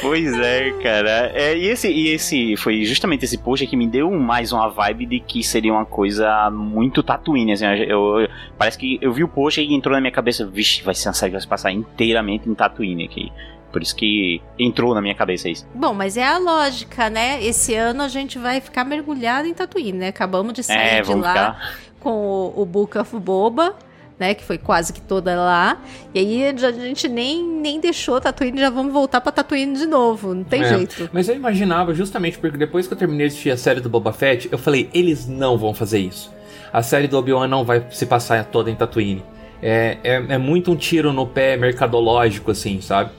[0.02, 1.32] Pois é, cara.
[1.34, 5.06] É, e, esse, e esse foi justamente esse post que me deu mais uma vibe
[5.06, 7.52] de que seria uma coisa muito Tatooine.
[7.54, 10.84] Assim, eu, eu- parece que eu vi o post e entrou na minha cabeça, vixe,
[10.84, 13.32] vai ser uma série que vai se passar inteiramente em Tatooine aqui.
[13.76, 15.68] Por isso que entrou na minha cabeça isso.
[15.76, 17.44] Bom, mas é a lógica, né?
[17.44, 20.08] Esse ano a gente vai ficar mergulhado em Tatooine, né?
[20.08, 21.74] Acabamos de sair É, de lá ficar.
[22.00, 22.10] com
[22.56, 23.76] o, o Book of Boba.
[24.18, 24.34] né?
[24.34, 25.78] Que foi quase que toda lá.
[26.14, 30.34] E aí a gente nem, nem deixou Tatooine, já vamos voltar pra Tatooine de novo.
[30.34, 31.10] Não tem É, jeito.
[31.12, 34.14] Mas eu imaginava justamente porque depois que eu terminei de assistir a série do Boba
[34.14, 36.34] Fett, eu falei, eles não vão fazer isso.
[36.72, 39.22] A série do Obi-Wan não vai se passar toda em Tatooine.
[39.62, 43.12] É, é, é muito um tiro no pé mercadológico, assim, sabe?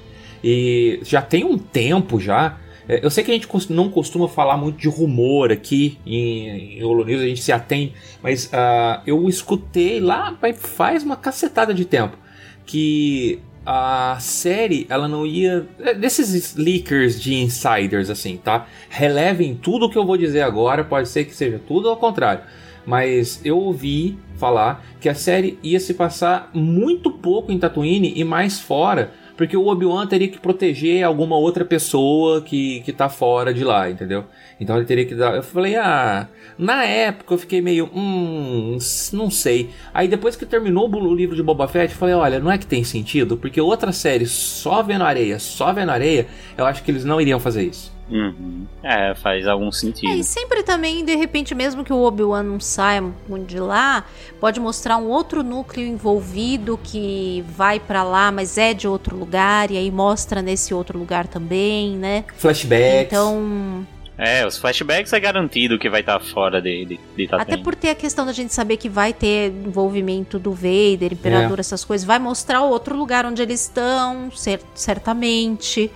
[0.48, 2.56] E já tem um tempo já.
[2.88, 6.85] é, Eu sei que a gente não costuma falar muito de rumor aqui em, em
[6.85, 11.85] Holo News, a gente se atém, mas ah, eu escutei lá faz uma cacetada de
[11.85, 12.16] tempo
[12.64, 18.68] que a série ela não ia é, desses leakers de insiders assim, tá?
[18.88, 22.44] Relevem tudo o que eu vou dizer agora, pode ser que seja tudo ao contrário,
[22.87, 28.22] mas eu ouvi falar que a série ia se passar muito pouco em Tatooine e
[28.22, 33.53] mais fora, porque o Obi-Wan teria que proteger alguma outra pessoa que, que tá fora
[33.53, 34.25] de lá, entendeu?
[34.59, 35.35] Então ele teria que dar.
[35.37, 38.79] Eu falei, ah, na época eu fiquei meio, hum,
[39.12, 39.71] não sei.
[39.92, 42.66] Aí depois que terminou o livro de Boba Fett, eu falei, olha, não é que
[42.66, 47.05] tem sentido, porque outra série só vendo areia, só vendo areia, eu acho que eles
[47.05, 47.95] não iriam fazer isso.
[48.09, 48.64] Uhum.
[48.85, 50.12] É, faz algum É, sentido.
[50.14, 54.05] e sempre também, de repente, mesmo que o Obi-Wan não saia muito de lá,
[54.40, 59.73] pode mostrar um outro núcleo envolvido que vai pra lá, mas é de outro lugar,
[59.73, 62.25] e aí mostra nesse outro lugar também, né?
[62.37, 63.07] Flashbacks.
[63.09, 63.85] Então,
[64.18, 67.52] É, os flashbacks é garantido que vai estar fora de, de, de Tatooine.
[67.52, 71.61] até por ter a questão da gente saber que vai ter envolvimento do Vader, Imperador,
[71.61, 75.90] essas coisas, vai mostrar outro lugar onde eles estão, cer- certamente.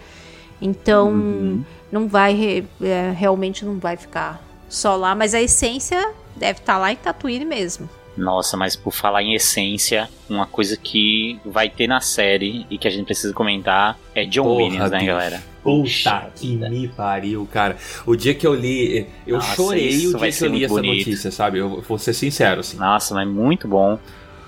[0.60, 1.64] Então, Uhum.
[1.90, 6.76] não vai, re- é, realmente não vai ficar só lá, mas a essência deve estar
[6.78, 7.88] lá em Tatooine mesmo.
[8.16, 12.86] Nossa, mas por falar em essência, uma coisa que vai ter na série e que
[12.86, 15.06] a gente precisa comentar é John Porra, Williams, né, bicho.
[15.10, 15.42] galera?
[15.62, 17.76] Puta que me pariu, cara.
[18.06, 20.96] O dia que eu li, eu Nossa, chorei o dia que eu li essa bonito.
[21.06, 21.58] notícia, sabe?
[21.58, 22.76] Eu vou ser sincero, assim.
[22.78, 23.98] Nossa, mas muito bom.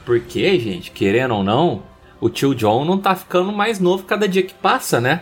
[0.07, 1.83] Porque, gente, querendo ou não,
[2.21, 5.21] o tio John não tá ficando mais novo cada dia que passa, né?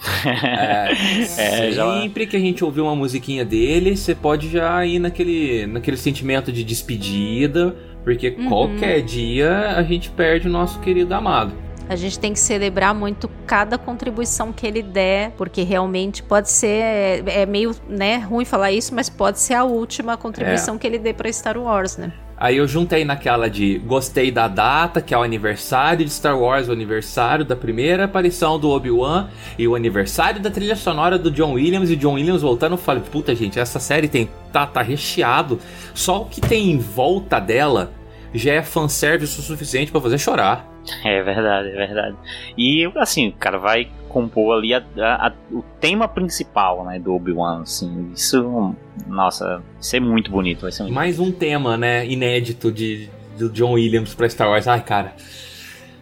[0.24, 0.92] É,
[1.36, 5.66] É, já- sempre que a gente ouvir uma musiquinha dele, você pode já ir naquele,
[5.66, 8.48] naquele sentimento de despedida, porque Uhum.
[8.48, 11.52] qualquer dia a gente perde o nosso querido amado.
[11.90, 16.68] A gente tem que celebrar muito cada contribuição que ele der, porque realmente pode ser
[16.68, 21.00] é, é meio né, ruim falar isso, mas pode ser a última contribuição que ele
[21.00, 22.12] dê para Star Wars, né?
[22.36, 26.68] Aí eu juntei naquela de gostei da data, que é o aniversário de Star Wars,
[26.68, 31.54] o aniversário da primeira aparição do Obi-Wan e o aniversário da trilha sonora do John
[31.54, 35.58] Williams e John Williams voltando, eu falei, puta gente, essa série tem tá, tá recheado,
[35.92, 37.90] só o que tem em volta dela
[38.32, 40.69] já é fanservice o suficiente pra fazer chorar.
[41.04, 42.16] É verdade, é verdade.
[42.56, 47.14] E assim, o cara vai compor ali a- a- a- o tema principal, né, do
[47.14, 48.10] Obi-Wan, assim.
[48.14, 48.74] Isso,
[49.06, 53.48] nossa, isso é muito bonito, vai ser muito Mais um tema, né, inédito de do
[53.50, 54.66] John Williams pra Star Wars.
[54.68, 55.14] Ai, cara.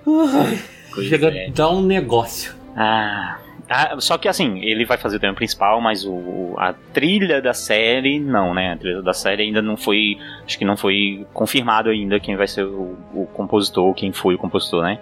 [0.04, 1.46] Pois chega é.
[1.48, 2.54] a dar um negócio.
[2.76, 3.38] Ah,
[3.68, 7.52] ah, só que assim, ele vai fazer o tema principal, mas o, a trilha da
[7.52, 8.72] série, não, né?
[8.72, 10.16] A trilha da série ainda não foi.
[10.44, 14.38] Acho que não foi confirmado ainda quem vai ser o, o compositor, quem foi o
[14.38, 14.98] compositor, né?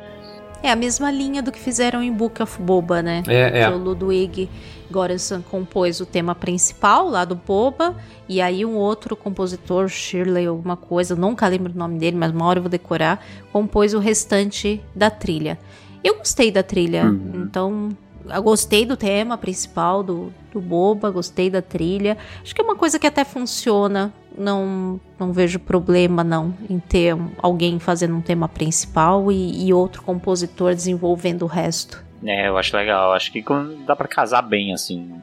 [0.63, 3.23] É a mesma linha do que fizeram em Book of Boba, né?
[3.29, 3.69] É, é.
[3.69, 4.49] O Ludwig
[4.91, 7.95] Göransson compôs o tema principal lá do Boba,
[8.29, 12.33] e aí um outro compositor, Shirley alguma coisa, eu nunca lembro o nome dele, mas
[12.33, 15.59] uma hora eu vou decorar, compôs o restante da trilha.
[16.03, 17.45] Eu gostei da trilha, Uhum.
[17.47, 17.89] então
[18.29, 22.17] eu gostei do tema principal do, do Boba, gostei da trilha.
[22.43, 24.12] Acho que é uma coisa que até funciona.
[24.37, 30.03] Não, não vejo problema não em ter alguém fazendo um tema principal e, e outro
[30.03, 32.05] compositor desenvolvendo o resto.
[32.25, 33.12] É, eu acho legal.
[33.12, 33.45] Acho que
[33.87, 35.23] dá pra casar bem, assim.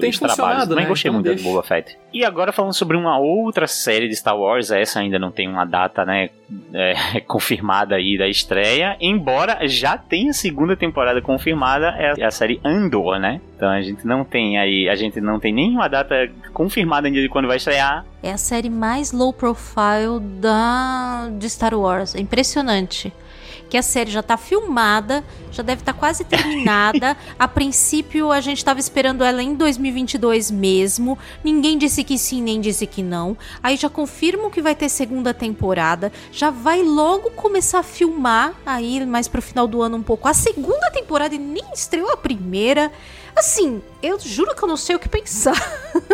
[0.00, 0.68] Tem trabalhos.
[0.68, 0.88] Também né?
[0.88, 1.42] gostei Então muito deixa.
[1.42, 1.98] do Boba Fett.
[2.12, 5.64] E agora falando sobre uma outra série de Star Wars, essa ainda não tem uma
[5.64, 6.30] data, né,
[6.72, 13.18] é, confirmada aí da estreia, embora já tenha segunda temporada confirmada, é a série Andor,
[13.18, 13.40] né?
[13.56, 17.28] Então a gente não tem aí, a gente não tem nenhuma data confirmada ainda de
[17.28, 18.04] quando vai estrear.
[18.22, 22.14] É a série mais low profile da de Star Wars.
[22.14, 23.12] É impressionante.
[23.72, 27.16] Que a série já tá filmada, já deve estar quase terminada.
[27.38, 31.18] a princípio a gente tava esperando ela em 2022 mesmo.
[31.42, 33.34] Ninguém disse que sim, nem disse que não.
[33.62, 36.12] Aí já confirmam que vai ter segunda temporada.
[36.30, 40.34] Já vai logo começar a filmar aí mais pro final do ano um pouco a
[40.34, 42.92] segunda temporada e nem estreou a primeira.
[43.34, 45.56] Assim, eu juro que eu não sei o que pensar.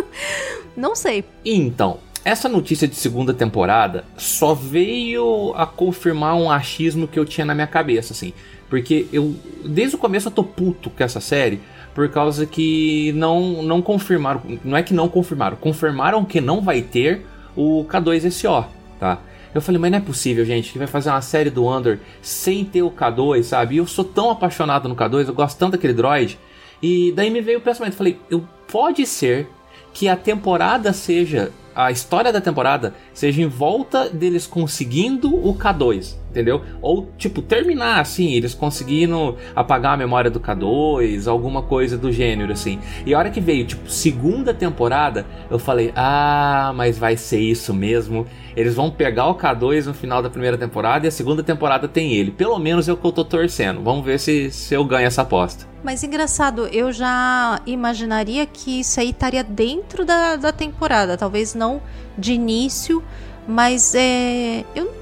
[0.76, 1.24] não sei.
[1.44, 7.44] Então, essa notícia de segunda temporada só veio a confirmar um achismo que eu tinha
[7.44, 8.32] na minha cabeça, assim.
[8.68, 11.60] Porque eu, desde o começo, eu tô puto com essa série,
[11.94, 14.42] por causa que não, não confirmaram.
[14.64, 17.26] Não é que não confirmaram, confirmaram que não vai ter
[17.56, 18.66] o K2SO,
[19.00, 19.20] tá?
[19.54, 22.64] Eu falei, mas não é possível, gente, que vai fazer uma série do Andor sem
[22.64, 23.74] ter o K2, sabe?
[23.74, 26.38] E eu sou tão apaixonado no K2, eu gosto tanto daquele droid.
[26.82, 29.48] E daí me veio o pensamento, falei, eu, pode ser
[29.92, 36.16] que a temporada seja a história da temporada seja em volta deles conseguindo o K2,
[36.38, 36.62] entendeu?
[36.80, 42.52] Ou, tipo, terminar assim, eles conseguindo apagar a memória do K2, alguma coisa do gênero,
[42.52, 42.78] assim.
[43.04, 47.74] E a hora que veio, tipo, segunda temporada, eu falei, ah, mas vai ser isso
[47.74, 48.24] mesmo.
[48.56, 52.12] Eles vão pegar o K2 no final da primeira temporada e a segunda temporada tem
[52.12, 52.30] ele.
[52.30, 53.82] Pelo menos é o que eu tô torcendo.
[53.82, 55.66] Vamos ver se, se eu ganho essa aposta.
[55.82, 61.16] Mas engraçado, eu já imaginaria que isso aí estaria dentro da, da temporada.
[61.16, 61.80] Talvez não
[62.16, 63.02] de início,
[63.46, 64.97] mas é, eu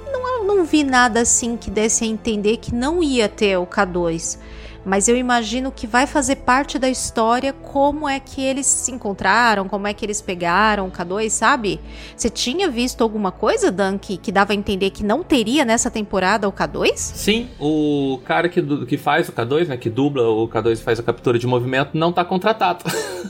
[0.46, 4.38] não, não vi nada assim que desse a entender que não ia ter o K2
[4.87, 9.68] mas eu imagino que vai fazer parte da história como é que eles se encontraram,
[9.68, 11.80] como é que eles pegaram o K2, sabe?
[12.16, 15.90] Você tinha visto alguma coisa, Dan, que, que dava a entender que não teria nessa
[15.90, 16.96] temporada o K2?
[16.96, 21.00] Sim, o cara que, que faz o K2, né, que dubla o K2 e faz
[21.00, 22.85] a captura de movimento, não tá contratado.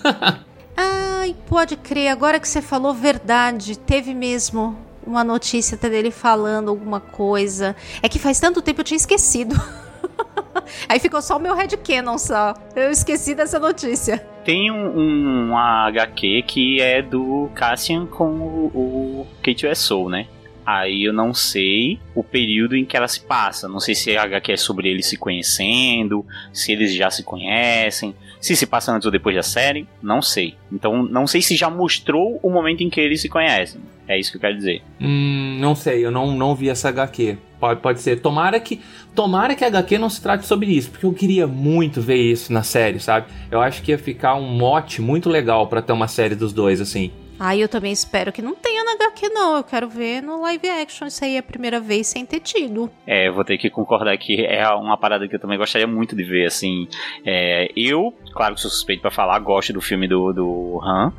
[0.77, 4.77] Ai, pode crer, agora que você falou verdade, teve mesmo
[5.07, 7.77] uma notícia dele falando alguma coisa.
[8.03, 9.55] É que faz tanto tempo eu tinha esquecido.
[10.89, 12.55] Aí ficou só o meu headcanon só.
[12.75, 14.19] Eu esqueci dessa notícia.
[14.45, 20.27] Tem um, um HQ que é do Cassian com o, o Kate Soul, né?
[20.65, 23.69] Aí eu não sei o período em que ela se passa.
[23.69, 28.15] Não sei se a HQ é sobre eles se conhecendo, se eles já se conhecem,
[28.41, 30.55] se se passa antes ou depois da série, não sei.
[30.73, 33.81] Então não sei se já mostrou o momento em que eles se conhecem.
[34.09, 34.83] É isso que eu quero dizer.
[35.01, 37.39] Hum, não sei, eu não, não vi essa HQ.
[37.59, 38.21] Pode, pode ser.
[38.21, 38.81] Tomara que,
[39.15, 42.53] tomara que a HQ não se trate sobre isso, porque eu queria muito ver isso
[42.53, 43.27] na série, sabe?
[43.51, 46.81] Eu acho que ia ficar um mote muito legal para ter uma série dos dois,
[46.81, 47.11] assim.
[47.39, 49.57] Ah, eu também espero que não tenha na HQ, não.
[49.57, 52.91] Eu quero ver no live action isso aí é a primeira vez sem ter tido.
[53.07, 56.17] É, eu vou ter que concordar que é uma parada que eu também gostaria muito
[56.17, 56.89] de ver, assim.
[57.25, 61.13] É, eu, claro que sou suspeito para falar, gosto do filme do, do Han.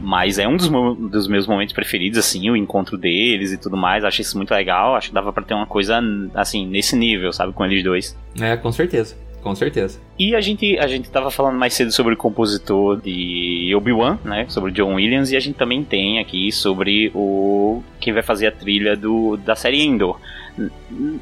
[0.00, 4.04] Mas é um dos, dos, meus momentos preferidos, assim, o encontro deles e tudo mais.
[4.04, 4.96] Acho isso muito legal.
[4.96, 6.00] Acho que dava para ter uma coisa,
[6.34, 8.16] assim, nesse nível, sabe, com eles dois.
[8.40, 9.16] É, com certeza.
[9.44, 10.00] Com certeza.
[10.18, 14.46] E a gente, a gente tava falando mais cedo sobre o compositor de Obi-Wan, né?
[14.48, 18.50] Sobre John Williams, e a gente também tem aqui sobre o quem vai fazer a
[18.52, 20.18] trilha do, da série Endor.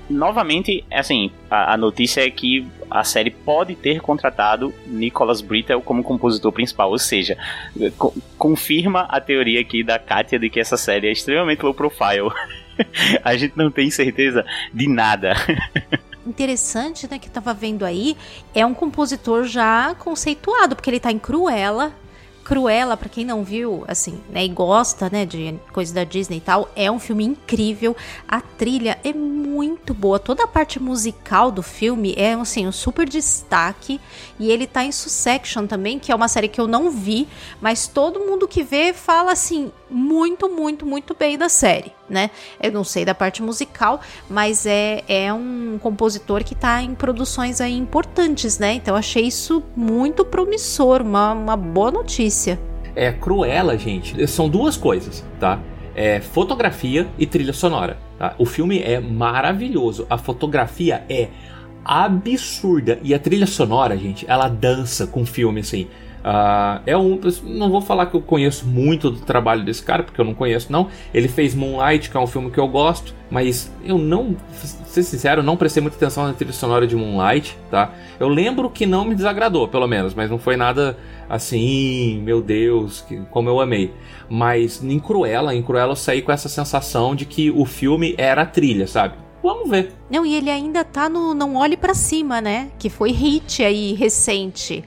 [0.08, 6.04] Novamente, assim, a, a notícia é que a série pode ter contratado Nicholas Brittle como
[6.04, 7.36] compositor principal, ou seja,
[7.98, 12.30] co confirma a teoria aqui da Katia de que essa série é extremamente low profile.
[13.24, 15.34] a gente não tem certeza de nada.
[16.26, 18.16] interessante, né, que tava vendo aí,
[18.54, 21.92] é um compositor já conceituado, porque ele tá em Cruella.
[22.44, 26.40] Cruella, para quem não viu, assim, né, e gosta, né, de coisa da Disney e
[26.40, 27.96] tal, é um filme incrível.
[28.26, 30.18] A trilha é muito boa.
[30.18, 34.00] Toda a parte musical do filme é, assim, um super destaque.
[34.40, 37.28] E ele tá em Succession também, que é uma série que eu não vi,
[37.60, 42.30] mas todo mundo que vê fala, assim, muito, muito, muito bem da série, né?
[42.60, 47.60] Eu não sei da parte musical, mas é, é um compositor que tá em produções
[47.60, 48.74] aí importantes, né?
[48.74, 52.58] Então achei isso muito promissor, uma, uma boa notícia.
[52.94, 55.58] É, Cruella, gente, são duas coisas, tá?
[55.94, 57.98] É fotografia e trilha sonora.
[58.18, 58.34] Tá?
[58.38, 61.28] O filme é maravilhoso, a fotografia é
[61.84, 65.88] absurda e a trilha sonora, gente, ela dança com o filme assim.
[66.22, 67.18] Uh, é um.
[67.42, 70.70] Não vou falar que eu conheço muito do trabalho desse cara, porque eu não conheço,
[70.70, 70.88] não.
[71.12, 74.36] Ele fez Moonlight, que é um filme que eu gosto, mas eu não.
[74.52, 77.90] Ser sincero, não prestei muita atenção na trilha sonora de Moonlight, tá?
[78.20, 80.96] Eu lembro que não me desagradou, pelo menos, mas não foi nada
[81.28, 83.92] assim, meu Deus, que, como eu amei.
[84.28, 88.42] Mas em Cruella, em Cruella eu saí com essa sensação de que o filme era
[88.42, 89.14] a trilha, sabe?
[89.42, 89.92] Vamos ver.
[90.08, 92.70] Não, e ele ainda tá no Não Olhe para Cima, né?
[92.78, 94.84] Que foi hit aí recente.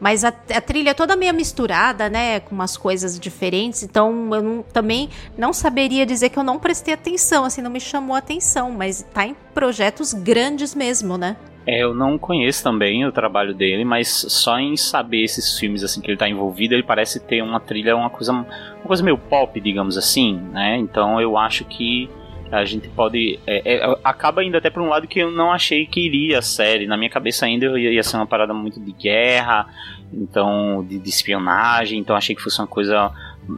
[0.00, 2.40] Mas a, a, trilha é toda meio misturada, né?
[2.40, 3.82] Com umas coisas diferentes.
[3.82, 7.80] Então eu não, também não saberia dizer que eu não prestei atenção, assim, não me
[7.80, 8.70] chamou atenção.
[8.70, 11.36] Mas tá em projetos grandes mesmo, né?
[11.66, 16.00] É, eu não conheço também o trabalho dele, mas só em saber esses filmes assim
[16.00, 18.46] que ele tá envolvido, ele parece ter uma trilha, uma coisa, uma
[18.86, 20.78] coisa meio pop, digamos assim, né?
[20.78, 22.08] Então eu acho que
[22.50, 23.38] a gente pode.
[23.46, 26.42] É, é, acaba indo até por um lado que eu não achei que iria a
[26.42, 26.86] série.
[26.86, 29.66] Na minha cabeça ainda ia, ser uma parada muito de guerra,
[30.12, 33.12] então de, de espionagem, então achei que fosse uma coisa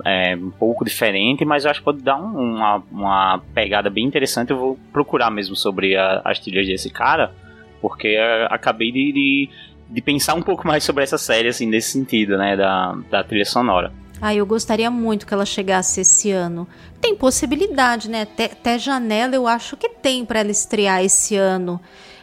[0.05, 4.05] é, um pouco diferente, mas eu acho que pode dar um, uma, uma pegada bem
[4.05, 4.51] interessante.
[4.51, 7.33] Eu vou procurar mesmo sobre a, as trilhas desse cara,
[7.81, 9.49] porque é, acabei de, de,
[9.89, 13.45] de, pensar um pouco mais sobre essa série, assim, nesse sentido, né, da, da trilha
[13.45, 13.93] sonora.
[14.25, 16.69] Ah, eu gostaria muito que ela chegasse esse ano.
[17.01, 18.23] Tem possibilidade, né?
[18.23, 21.81] Até, até janela eu acho que tem para ela estrear esse ano.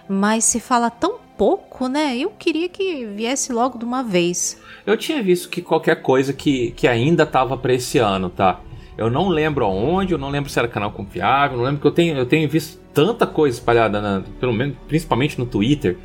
[0.07, 2.17] Mas se fala tão pouco, né?
[2.17, 4.61] Eu queria que viesse logo de uma vez.
[4.85, 8.61] Eu tinha visto que qualquer coisa que, que ainda tava para esse ano, tá?
[8.97, 11.91] Eu não lembro aonde, eu não lembro se era canal confiável, não lembro que eu
[11.91, 15.97] tenho, eu tenho visto tanta coisa espalhada, na, pelo menos, principalmente no Twitter,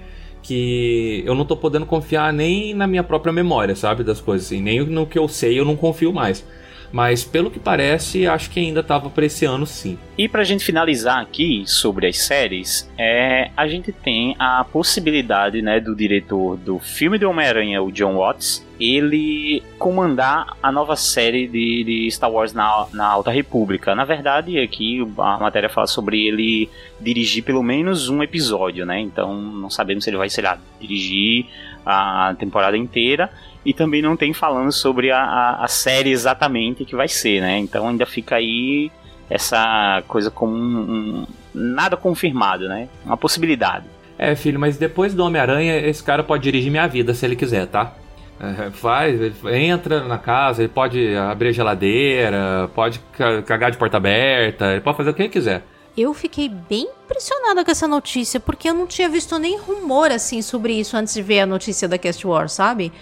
[0.45, 4.61] que eu não tô podendo confiar nem na minha própria memória, sabe, das coisas assim,
[4.61, 6.47] nem no que eu sei eu não confio mais.
[6.93, 9.99] Mas pelo que parece, acho que ainda estava para esse ano sim.
[10.17, 15.81] E pra gente finalizar aqui sobre as séries, é, a gente tem a possibilidade, né,
[15.81, 21.85] do diretor do filme do Homem-Aranha, o John Watts, ele comandar a nova série de,
[21.85, 23.95] de Star Wars na, na Alta República.
[23.95, 26.69] Na verdade, aqui a matéria fala sobre ele
[27.01, 29.01] dirigir pelo menos um episódio, né?
[29.01, 31.47] Então não sabemos se ele vai, sei lá, dirigir
[31.87, 33.31] a temporada inteira
[33.65, 37.59] e também não tem falando sobre a, a, a, série exatamente que vai ser, né?
[37.59, 38.91] Então ainda fica aí
[39.31, 42.89] essa coisa como um, um, nada confirmado, né?
[43.05, 43.87] Uma possibilidade.
[44.19, 47.67] É, filho, mas depois do Homem-Aranha, esse cara pode dirigir minha vida se ele quiser,
[47.67, 47.95] tá?
[48.41, 49.21] É, faz,
[49.53, 53.01] entra na casa, ele pode abrir a geladeira, pode
[53.47, 55.63] cagar de porta aberta, ele pode fazer o que ele quiser.
[55.97, 60.43] Eu fiquei bem impressionada com essa notícia, porque eu não tinha visto nem rumor assim
[60.43, 62.93] sobre isso antes de ver a notícia da Cast War, sabe?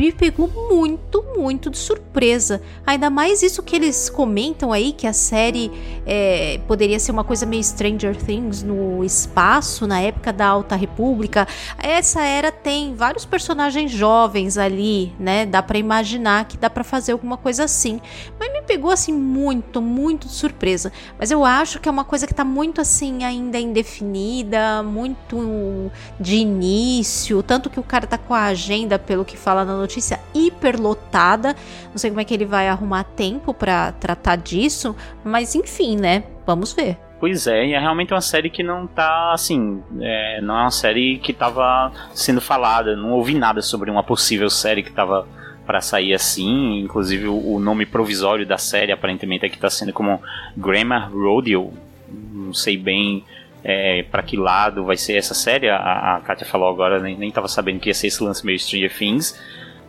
[0.00, 2.62] Me pegou muito, muito de surpresa.
[2.86, 5.70] Ainda mais isso que eles comentam aí, que a série
[6.06, 11.46] é, poderia ser uma coisa meio Stranger Things no espaço, na época da Alta República.
[11.76, 15.44] Essa era tem vários personagens jovens ali, né?
[15.44, 18.00] Dá para imaginar que dá para fazer alguma coisa assim.
[18.38, 20.90] Mas me pegou assim muito, muito de surpresa.
[21.18, 26.36] Mas eu acho que é uma coisa que tá muito assim ainda indefinida, muito de
[26.36, 30.20] início, tanto que o cara tá com a agenda, pelo que fala na notícia, notícia
[30.32, 31.56] hiperlotada.
[31.90, 36.22] Não sei como é que ele vai arrumar tempo para tratar disso, mas enfim, né?
[36.46, 36.96] Vamos ver.
[37.18, 39.82] Pois é, e é realmente uma série que não tá assim.
[40.00, 42.96] É, não é uma série que tava sendo falada.
[42.96, 45.26] Não ouvi nada sobre uma possível série que tava
[45.66, 46.80] para sair assim.
[46.80, 50.22] Inclusive, o, nome provisório da série aparentemente é que tá sendo como
[50.56, 51.74] Grammar Rodeo.
[52.08, 53.22] Não sei bem
[53.62, 55.68] é, para que lado vai ser essa série.
[55.68, 58.58] A, a Katia falou agora, nem, nem tava sabendo que ia ser esse lance meio
[58.58, 59.38] Stranger Things.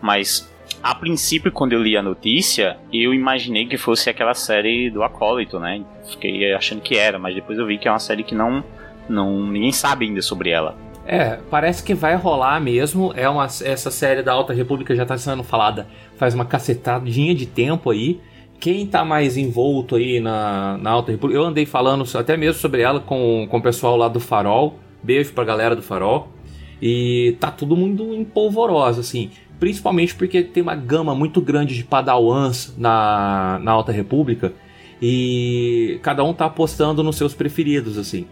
[0.01, 0.49] Mas
[0.81, 5.59] a princípio, quando eu li a notícia, eu imaginei que fosse aquela série do Acólito,
[5.59, 5.83] né?
[6.09, 8.63] Fiquei achando que era, mas depois eu vi que é uma série que não,
[9.07, 10.75] não ninguém sabe ainda sobre ela.
[11.05, 13.11] É, parece que vai rolar mesmo.
[13.15, 15.87] É uma, essa série da Alta República já está sendo falada
[16.17, 18.19] faz uma cacetadinha de tempo aí.
[18.59, 22.81] Quem tá mais envolto aí na, na Alta República, eu andei falando até mesmo sobre
[22.81, 24.75] ela com, com o pessoal lá do Farol.
[25.01, 26.27] Beijo pra galera do Farol.
[26.79, 29.31] E tá todo mundo em polvorosa, assim
[29.61, 34.51] principalmente porque tem uma gama muito grande de padawans na, na Alta República
[34.99, 38.25] e cada um tá apostando nos seus preferidos, assim.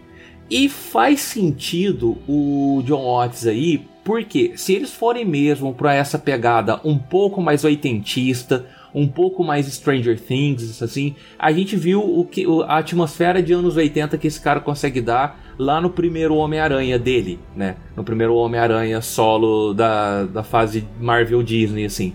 [0.50, 6.80] E faz sentido o John Watts aí, porque se eles forem mesmo para essa pegada
[6.84, 12.44] um pouco mais oitentista, um pouco mais Stranger Things, assim, a gente viu o que
[12.66, 17.38] a atmosfera de anos 80 que esse cara consegue dar lá no primeiro Homem-Aranha dele,
[17.54, 17.76] né?
[17.96, 22.14] No primeiro Homem-Aranha solo da, da fase Marvel Disney, assim.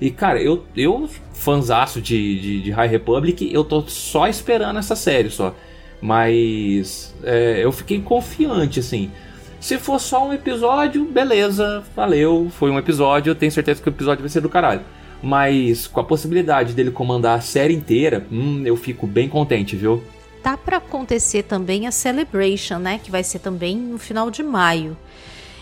[0.00, 4.94] E, cara, eu, eu fanzaço de, de, de High Republic, eu tô só esperando essa
[4.94, 5.54] série, só.
[6.00, 9.10] Mas é, eu fiquei confiante, assim.
[9.58, 13.90] Se for só um episódio, beleza, valeu, foi um episódio, eu tenho certeza que o
[13.90, 14.82] episódio vai ser do caralho.
[15.22, 20.02] Mas com a possibilidade dele comandar a série inteira, hum, eu fico bem contente, viu?
[20.46, 23.00] tá para acontecer também a Celebration, né?
[23.02, 24.96] Que vai ser também no final de maio.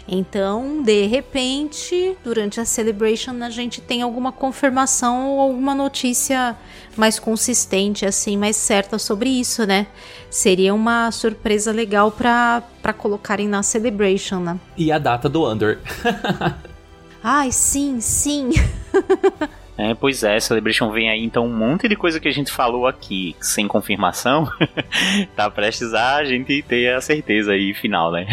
[0.07, 6.55] Então, de repente, durante a Celebration, a gente tem alguma confirmação ou alguma notícia
[6.95, 9.87] mais consistente, assim, mais certa sobre isso, né?
[10.29, 14.61] Seria uma surpresa legal para colocarem na Celebration, né?
[14.77, 15.79] E a data do Under.
[17.25, 18.51] Ai, sim, sim.
[19.77, 22.87] É, pois é, Celebration vem aí, então um monte de coisa que a gente falou
[22.87, 24.49] aqui sem confirmação,
[25.35, 28.27] tá prestes a gente ter a certeza aí final, né?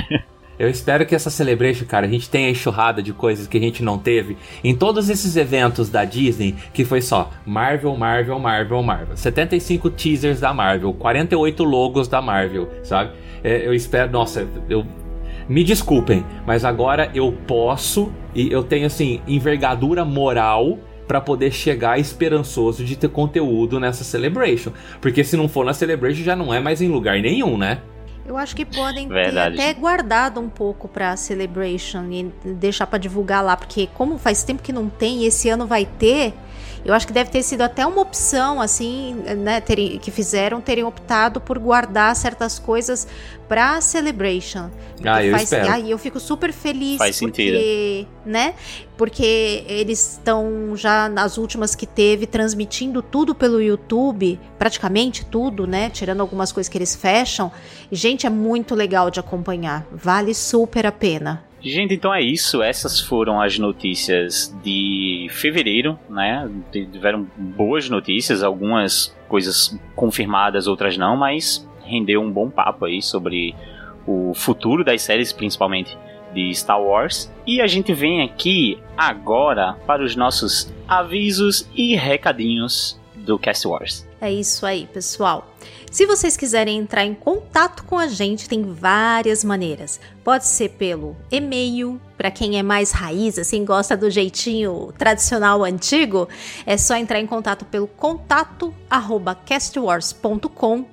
[0.60, 3.82] Eu espero que essa Celebration, cara, a gente tenha enxurrada de coisas que a gente
[3.82, 9.18] não teve em todos esses eventos da Disney, que foi só Marvel, Marvel, Marvel, Marvel.
[9.18, 13.14] 75 teasers da Marvel, 48 logos da Marvel, sabe?
[13.44, 14.86] É, eu espero, nossa, eu
[15.52, 22.00] me desculpem, mas agora eu posso e eu tenho assim envergadura moral para poder chegar
[22.00, 24.72] esperançoso de ter conteúdo nessa Celebration.
[25.02, 27.82] Porque se não for na Celebration já não é mais em lugar nenhum, né?
[28.26, 29.58] Eu acho que podem Verdade.
[29.58, 34.46] ter até guardado um pouco pra Celebration e deixar para divulgar lá, porque como faz
[34.46, 36.34] tempo que não tem, esse ano vai ter,
[36.84, 40.84] Eu acho que deve ter sido até uma opção, assim, né, terem, que fizeram terem
[40.84, 43.08] optado por guardar certas coisas
[43.48, 44.70] pra Celebration.
[45.04, 45.72] Ah, eu faz, espero.
[45.72, 48.56] Aí eu fico super feliz Faz porque, né?
[48.98, 55.90] Porque eles estão já nas últimas que teve transmitindo tudo pelo YouTube, praticamente tudo, né?
[55.90, 57.52] Tirando algumas coisas que eles fecham.
[57.92, 59.86] E, gente, é muito legal de acompanhar.
[59.92, 61.51] Vale super a pena.
[61.64, 62.64] Gente, então é isso.
[62.64, 66.50] Essas foram as notícias de fevereiro, né?
[66.72, 73.56] Tiveram boas notícias, algumas coisas confirmadas, outras não, mas rendeu um bom papo aí sobre
[74.08, 75.98] o futuro das séries, principalmente
[76.34, 77.32] de Star Wars.
[77.46, 84.11] E a gente vem aqui agora para os nossos avisos e recadinhos do Cast Wars.
[84.22, 85.52] É isso aí, pessoal.
[85.90, 90.00] Se vocês quiserem entrar em contato com a gente, tem várias maneiras.
[90.24, 96.30] Pode ser pelo e-mail, para quem é mais raiz, assim, gosta do jeitinho tradicional antigo,
[96.68, 100.86] é só entrar em contato pelo contato arroba castwars.com.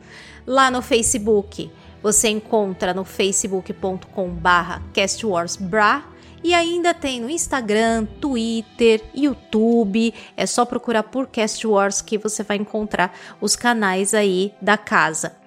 [0.46, 1.70] Lá no Facebook,
[2.02, 6.02] você encontra no facebook.com barra castwarsbra
[6.42, 10.14] e ainda tem no Instagram, Twitter, YouTube.
[10.36, 15.37] É só procurar por Cast Wars que você vai encontrar os canais aí da casa.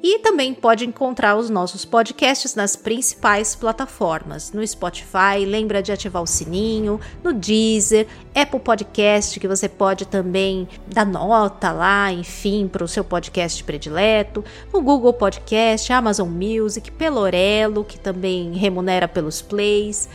[0.00, 4.52] E também pode encontrar os nossos podcasts nas principais plataformas.
[4.52, 10.68] No Spotify, lembra de ativar o sininho, no Deezer, Apple Podcast, que você pode também
[10.86, 17.82] dar nota lá, enfim, para o seu podcast predileto, no Google Podcast, Amazon Music, Pelorelo,
[17.82, 20.08] que também remunera pelos plays.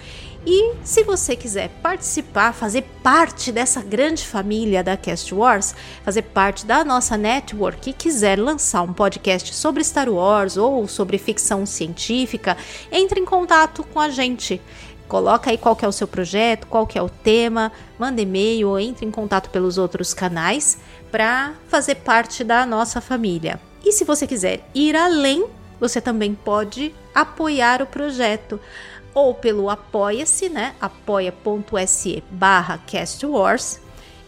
[0.45, 5.73] E se você quiser participar, fazer parte dessa grande família da Cast Wars,
[6.03, 11.17] fazer parte da nossa network e quiser lançar um podcast sobre Star Wars ou sobre
[11.17, 12.57] ficção científica,
[12.91, 14.61] entre em contato com a gente.
[15.07, 19.05] Coloca aí qual é o seu projeto, qual é o tema, manda e-mail ou entre
[19.05, 20.77] em contato pelos outros canais
[21.09, 23.61] para fazer parte da nossa família.
[23.85, 25.45] E se você quiser ir além,
[25.79, 28.59] você também pode apoiar o projeto
[29.13, 30.75] ou pelo Apoia-se, né?
[30.81, 33.81] apoia.se barra castwars.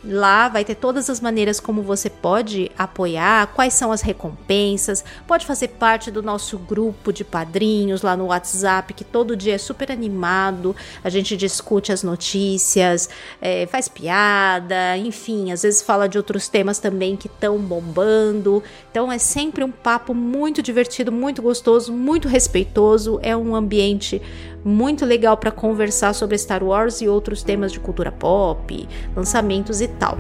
[0.07, 5.47] Lá vai ter todas as maneiras como você pode apoiar, quais são as recompensas, pode
[5.47, 9.91] fazer parte do nosso grupo de padrinhos lá no WhatsApp, que todo dia é super
[9.91, 13.09] animado, a gente discute as notícias,
[13.41, 18.61] é, faz piada, enfim, às vezes fala de outros temas também que estão bombando.
[18.91, 24.21] Então é sempre um papo muito divertido, muito gostoso, muito respeitoso, é um ambiente
[24.66, 29.88] muito legal para conversar sobre Star Wars e outros temas de cultura pop, lançamentos e
[29.88, 30.18] tal.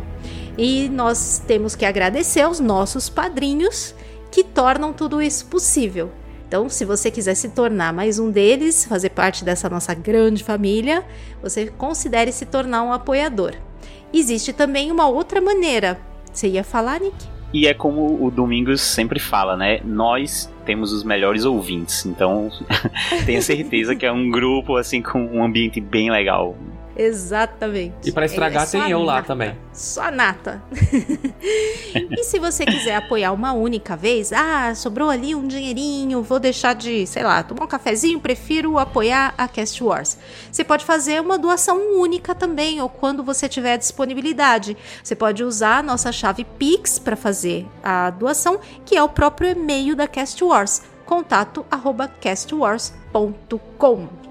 [0.55, 3.95] E nós temos que agradecer aos nossos padrinhos
[4.31, 6.11] que tornam tudo isso possível.
[6.47, 11.03] Então, se você quiser se tornar mais um deles, fazer parte dessa nossa grande família,
[11.41, 13.53] você considere se tornar um apoiador.
[14.13, 15.99] Existe também uma outra maneira.
[16.31, 17.34] Você ia falar, Nick?
[17.55, 19.79] E é como o Domingos sempre fala, né?
[19.85, 22.05] Nós temos os melhores ouvintes.
[22.05, 22.51] Então,
[23.25, 26.57] tenho certeza que é um grupo assim com um ambiente bem legal.
[26.95, 28.09] Exatamente.
[28.09, 29.27] E para estragar É tem eu lá nata.
[29.27, 29.57] também.
[29.73, 30.63] Só nata.
[31.93, 36.73] e se você quiser apoiar uma única vez, ah, sobrou ali um dinheirinho, vou deixar
[36.73, 40.17] de, sei lá, tomar um cafezinho, prefiro apoiar a Cast Wars.
[40.51, 44.77] Você pode fazer uma doação única também, ou quando você tiver disponibilidade.
[45.03, 49.51] Você pode usar a nossa chave Pix para fazer a doação, que é o próprio
[49.51, 51.63] e-mail da Cast Wars contato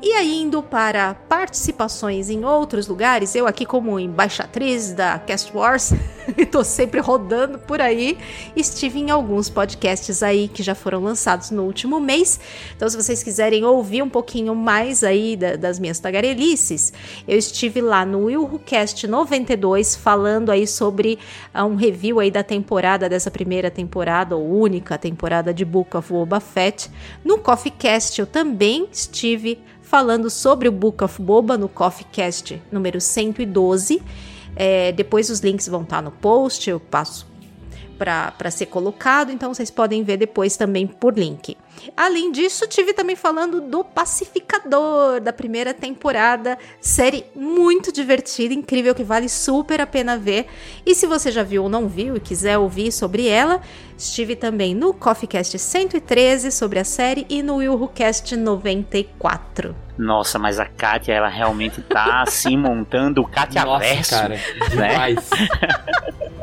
[0.03, 5.95] E indo para participações em outros lugares, eu aqui como embaixatriz da Cast Wars,
[6.37, 8.19] estou sempre rodando por aí,
[8.55, 12.39] estive em alguns podcasts aí que já foram lançados no último mês.
[12.77, 16.93] Então, se vocês quiserem ouvir um pouquinho mais aí da- das minhas tagarelices,
[17.27, 21.19] eu estive lá no WilhoCast 92 falando aí sobre
[21.55, 26.13] ah, um review aí da temporada, dessa primeira temporada, ou única temporada de Book of
[26.13, 26.91] Boba Fett.
[27.25, 34.03] No CoffeeCast eu também estive falando sobre o Book of Boba no CoffeeCast número 112.
[34.57, 37.27] É, depois os links vão estar no post, eu passo
[38.05, 41.57] para ser colocado, então vocês podem ver depois também por link.
[41.97, 49.03] Além disso, tive também falando do Pacificador da primeira temporada, série muito divertida, incrível que
[49.03, 50.47] vale super a pena ver.
[50.85, 53.61] E se você já viu ou não viu e quiser ouvir sobre ela,
[53.97, 59.75] estive também no CoffeeCast 113 sobre a série e no WilhoCast 94.
[59.97, 64.11] Nossa, mas a Kátia, ela realmente tá assim montando o Kátia Nossa, Verso.
[64.11, 64.39] cara,
[64.71, 65.31] demais.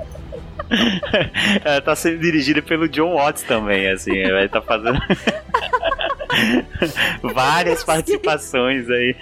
[1.64, 4.12] Ela tá sendo dirigida pelo John Watts também, assim.
[4.16, 5.00] Ele tá fazendo
[7.34, 9.16] várias participações aí.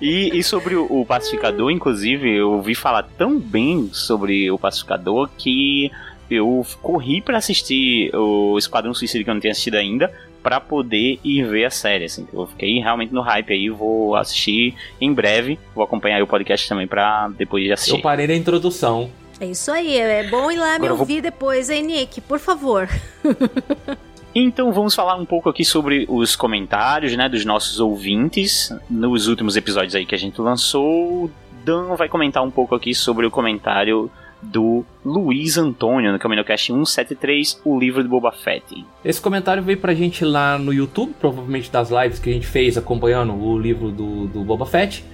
[0.00, 5.28] e, e, sobre o, o, Pacificador, inclusive, eu ouvi falar tão bem sobre o Pacificador
[5.38, 5.90] que
[6.30, 10.12] eu corri para assistir o Esquadrão Suicida que eu não tinha assistido ainda,
[10.42, 12.26] para poder ir ver a série, assim.
[12.32, 16.86] Eu fiquei realmente no hype aí, vou assistir em breve, vou acompanhar o podcast também
[16.86, 17.96] para depois de assistir.
[17.96, 19.10] Eu parei na introdução.
[19.40, 21.22] É isso aí, é bom ir lá Agora me ouvir vou...
[21.22, 22.20] depois, hein, Nick?
[22.20, 22.88] Por favor.
[24.34, 28.72] Então vamos falar um pouco aqui sobre os comentários, né, dos nossos ouvintes.
[28.88, 31.30] Nos últimos episódios aí que a gente lançou,
[31.64, 34.08] Dan vai comentar um pouco aqui sobre o comentário
[34.40, 38.86] do Luiz Antônio no CaminoCast 173, o livro do Boba Fett.
[39.04, 42.78] Esse comentário veio pra gente lá no YouTube, provavelmente das lives que a gente fez
[42.78, 45.04] acompanhando o livro do, do Boba Fett.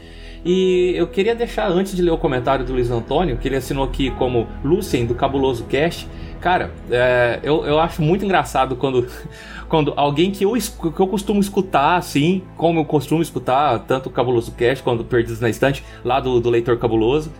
[0.45, 3.85] E eu queria deixar, antes de ler o comentário do Luiz Antônio, que ele assinou
[3.85, 6.07] aqui como Lucien, do Cabuloso Cast,
[6.45, 9.09] Cara, é, eu, eu acho muito engraçado quando,
[9.67, 14.13] quando alguém que eu, que eu costumo escutar, assim, como eu costumo escutar, tanto o
[14.13, 17.33] Cabuloso Cast quanto Perdidos na Estante, lá do, do Leitor Cabuloso,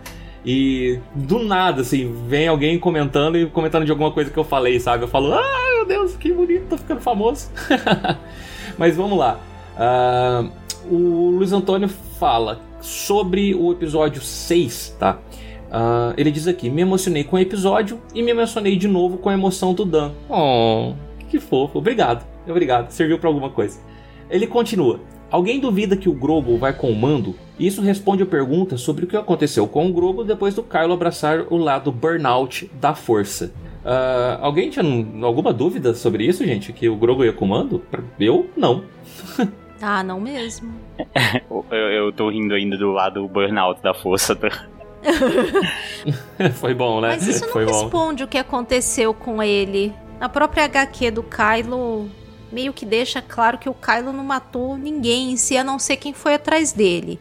[0.43, 4.79] e do nada, assim, vem alguém comentando e comentando de alguma coisa que eu falei,
[4.79, 5.03] sabe?
[5.03, 7.51] Eu falo, ah, meu Deus, que bonito, tô ficando famoso.
[8.75, 9.39] Mas vamos lá.
[9.77, 10.51] Uh,
[10.91, 11.89] o Luiz Antônio
[12.19, 15.19] fala sobre o episódio 6, tá?
[15.67, 19.29] Uh, ele diz aqui: Me emocionei com o episódio e me emocionei de novo com
[19.29, 20.11] a emoção do Dan.
[20.29, 20.93] Oh,
[21.27, 21.79] que fofo.
[21.79, 22.91] Obrigado, obrigado.
[22.91, 23.79] Serviu para alguma coisa.
[24.29, 27.35] Ele continua: Alguém duvida que o Grogu vai com o mando?
[27.59, 31.45] Isso responde a pergunta sobre o que aconteceu com o Grogu depois do Kylo abraçar
[31.49, 33.51] o lado burnout da força.
[33.83, 34.85] Uh, alguém tinha
[35.23, 36.71] alguma dúvida sobre isso, gente?
[36.71, 37.81] Que o Grogu ia com o mando?
[38.19, 38.83] Eu não.
[39.81, 40.73] ah, não mesmo.
[41.71, 44.35] eu, eu tô rindo ainda do lado burnout da força.
[44.35, 44.49] Tá?
[46.55, 47.09] Foi bom, né?
[47.09, 48.27] Mas isso não Foi responde bom.
[48.27, 49.93] o que aconteceu com ele.
[50.19, 52.09] Na própria HQ do Kylo,
[52.51, 55.97] meio que deixa claro que o Kylo não matou ninguém em si, a não ser
[55.97, 57.19] quem foi atrás dele.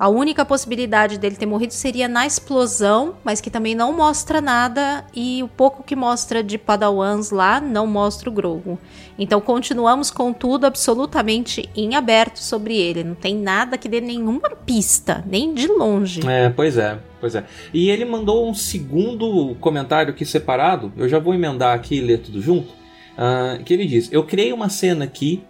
[0.00, 5.04] A única possibilidade dele ter morrido seria na explosão, mas que também não mostra nada
[5.14, 8.78] e o pouco que mostra de Padawans lá não mostra o Grogu.
[9.18, 13.04] Então continuamos com tudo absolutamente em aberto sobre ele.
[13.04, 16.26] Não tem nada que dê nenhuma pista, nem de longe.
[16.26, 16.98] É, pois é.
[17.20, 17.44] Pois é.
[17.74, 20.90] E ele mandou um segundo comentário aqui separado.
[20.96, 22.70] Eu já vou emendar aqui e ler tudo junto.
[22.70, 25.44] Uh, que ele diz: Eu criei uma cena aqui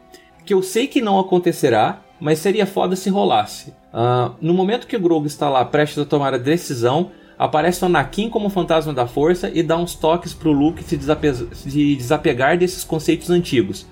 [0.45, 3.79] que eu sei que não acontecerá, mas seria foda se rolasse.
[3.93, 7.87] Uh, no momento que o Grogu está lá prestes a tomar a decisão, aparece o
[7.87, 12.57] Anakin como fantasma da força e dá uns toques pro Luke se, desape se desapegar
[12.57, 13.87] desses conceitos antigos.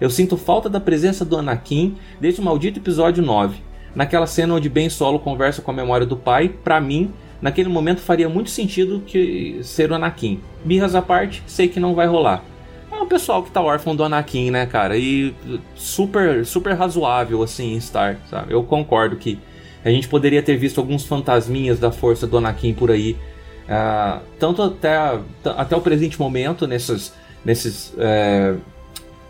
[0.00, 3.58] Eu sinto falta da presença do Anakin desde o maldito episódio 9.
[3.94, 8.00] Naquela cena onde Ben Solo conversa com a memória do pai, para mim, naquele momento
[8.00, 10.40] faria muito sentido que ser o Anakin.
[10.64, 12.42] Birras à parte, sei que não vai rolar
[13.00, 14.96] o pessoal que tá órfão do Anakin, né, cara?
[14.96, 15.34] E
[15.74, 18.52] super, super razoável, assim, Star, sabe?
[18.52, 19.38] Eu concordo que
[19.84, 23.16] a gente poderia ter visto alguns fantasminhas da força do Anakin por aí.
[23.62, 27.14] Uh, tanto até, até o presente momento, nessas,
[27.44, 28.54] nesses, é,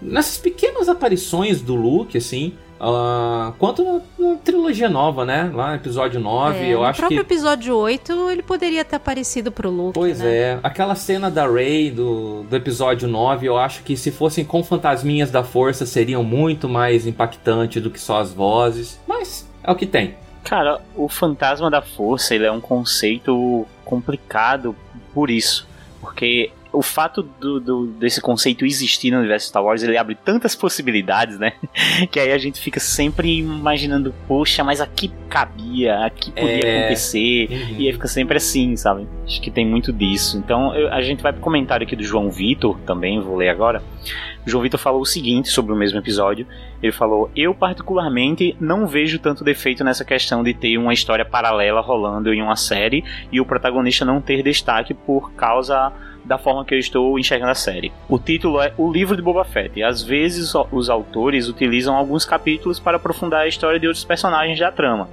[0.00, 5.48] nessas pequenas aparições do Luke, assim, Uh, quanto na, na, trilogia nova, né?
[5.54, 7.02] Lá no episódio 9, é, eu acho que...
[7.02, 10.36] No próprio episódio 8, ele poderia ter aparecido pro Luke, Pois né?
[10.36, 10.58] é.
[10.64, 15.30] Aquela cena da Rey do, do episódio 9, eu acho que se fossem com fantasminhas
[15.30, 18.98] da força, seriam muito mais impactantes do que só as vozes.
[19.06, 20.16] Mas é o que tem.
[20.42, 24.74] Cara, o fantasma da força, ele é um conceito complicado
[25.14, 25.68] por isso.
[26.00, 30.54] Porque o fato do, do, desse conceito existir no universo Star Wars, ele abre tantas
[30.54, 31.52] possibilidades, né?
[32.10, 36.78] que aí a gente fica sempre imaginando, poxa, mas aqui cabia, aqui podia é...
[36.80, 37.76] acontecer, uhum.
[37.78, 39.06] e aí fica sempre assim, sabe?
[39.26, 40.38] Acho que tem muito disso.
[40.38, 43.82] Então eu, a gente vai pro comentário aqui do João Vitor, também, vou ler agora.
[44.46, 46.46] O João Vitor falou o seguinte sobre o mesmo episódio.
[46.82, 51.80] Ele falou: Eu, particularmente, não vejo tanto defeito nessa questão de ter uma história paralela
[51.80, 55.92] rolando em uma série e o protagonista não ter destaque por causa
[56.24, 57.92] da forma que eu estou enxergando a série.
[58.08, 59.82] O título é O Livro de Boba Fett.
[59.82, 64.70] Às vezes, os autores utilizam alguns capítulos para aprofundar a história de outros personagens da
[64.70, 65.08] trama,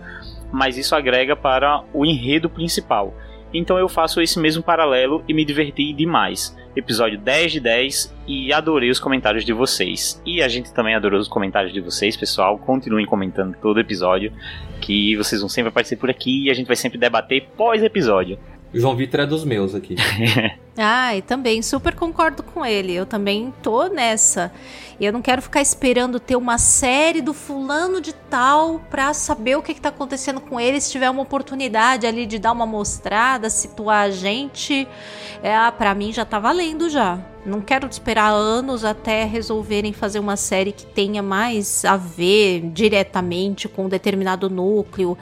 [0.52, 3.14] mas isso agrega para o enredo principal.
[3.54, 6.56] Então eu faço esse mesmo paralelo e me diverti demais.
[6.76, 10.22] Episódio 10 de 10 e adorei os comentários de vocês.
[10.24, 12.60] E a gente também adorou os comentários de vocês, pessoal.
[12.60, 14.32] Continuem comentando todo episódio,
[14.80, 18.38] que vocês vão sempre aparecer por aqui e a gente vai sempre debater pós-episódio.
[18.74, 19.96] O João Vitor é dos meus aqui.
[20.82, 22.94] Ah, e também super concordo com ele.
[22.94, 24.50] Eu também tô nessa.
[24.98, 29.62] Eu não quero ficar esperando ter uma série do fulano de tal pra saber o
[29.62, 30.80] que, que tá acontecendo com ele.
[30.80, 34.88] Se tiver uma oportunidade ali de dar uma mostrada, situar a gente,
[35.44, 37.20] é, ah, pra mim já tá valendo já.
[37.46, 43.68] Não quero esperar anos até resolverem fazer uma série que tenha mais a ver diretamente
[43.68, 45.18] com um determinado núcleo.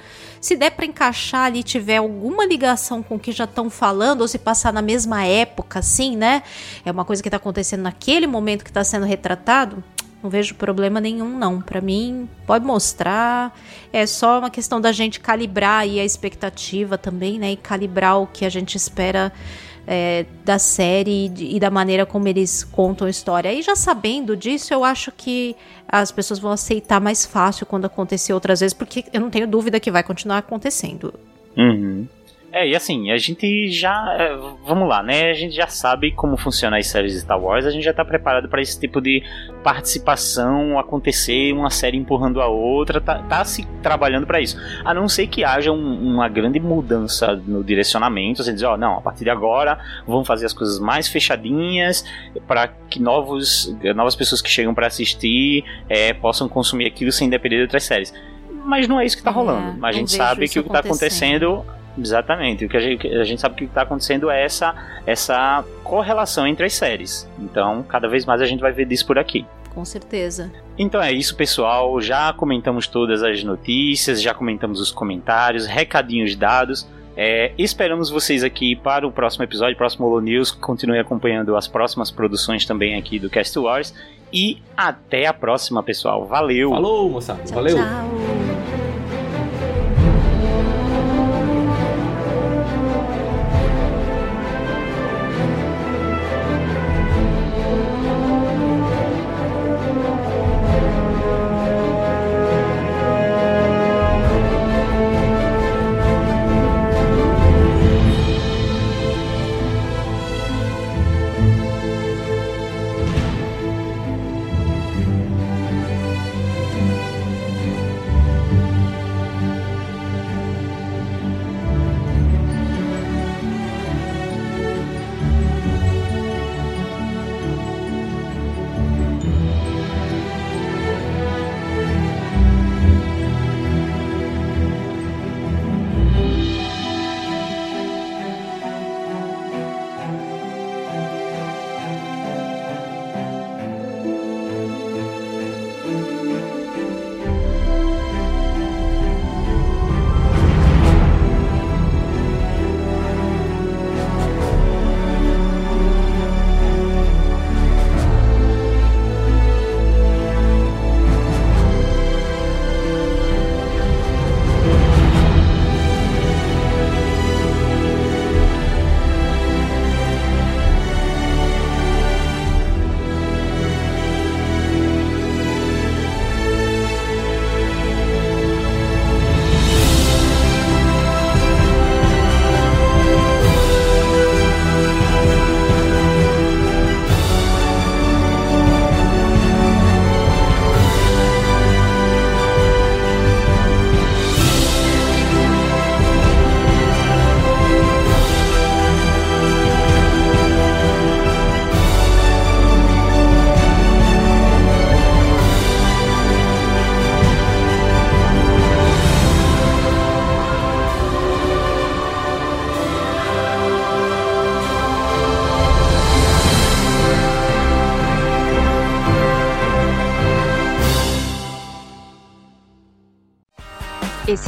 [0.48, 4.30] Se der para encaixar ali, tiver alguma ligação com o que já estão falando, ou
[4.30, 6.42] se passar na mesma época, assim, né?
[6.86, 9.84] É uma coisa que tá acontecendo naquele momento que tá sendo retratado.
[10.24, 11.60] Não vejo problema nenhum, não.
[11.60, 13.54] Para mim, pode mostrar.
[13.92, 17.52] É só uma questão da gente calibrar aí a expectativa também, né?
[17.52, 19.34] E calibrar o que a gente espera
[19.88, 23.54] é, da série e da maneira como eles contam a história.
[23.54, 25.56] E já sabendo disso, eu acho que
[25.88, 29.80] as pessoas vão aceitar mais fácil quando acontecer outras vezes, porque eu não tenho dúvida
[29.80, 31.14] que vai continuar acontecendo.
[31.56, 32.06] Uhum.
[32.52, 34.16] É, e assim, a gente já.
[34.18, 34.36] É,
[34.66, 35.30] vamos lá, né?
[35.30, 38.06] A gente já sabe como funciona as séries de Star Wars, a gente já tá
[38.06, 39.22] preparado para esse tipo de
[39.64, 44.58] participação acontecer, uma série empurrando a outra, tá, tá se trabalhando para isso.
[44.86, 48.78] A não ser que haja um, uma grande mudança no direcionamento, você dizer, ó, oh,
[48.78, 49.78] não, a partir de agora
[50.08, 52.06] vamos fazer as coisas mais fechadinhas
[52.48, 57.58] para que novos, novas pessoas que chegam para assistir é, possam consumir aquilo sem depender
[57.58, 58.14] de outras séries
[58.68, 59.86] mas não é isso que tá rolando.
[59.86, 61.66] É, a gente sabe que o que tá acontecendo
[61.98, 62.66] Exatamente.
[62.66, 64.76] O que a gente, a gente sabe que está acontecendo é essa,
[65.06, 67.28] essa correlação entre as séries.
[67.40, 69.46] Então, cada vez mais a gente vai ver disso por aqui.
[69.74, 70.52] Com certeza.
[70.78, 72.02] Então é isso, pessoal.
[72.02, 76.88] Já comentamos todas as notícias, já comentamos os comentários, recadinhos dados.
[77.16, 80.52] É, esperamos vocês aqui para o próximo episódio, próximo Holo News.
[80.52, 83.94] Continue acompanhando as próximas produções também aqui do Cast Wars.
[84.32, 86.26] E até a próxima, pessoal.
[86.26, 86.72] Valeu!
[86.72, 87.42] Falou, moçada.
[87.54, 87.78] Valeu!
[87.78, 88.47] Tchau.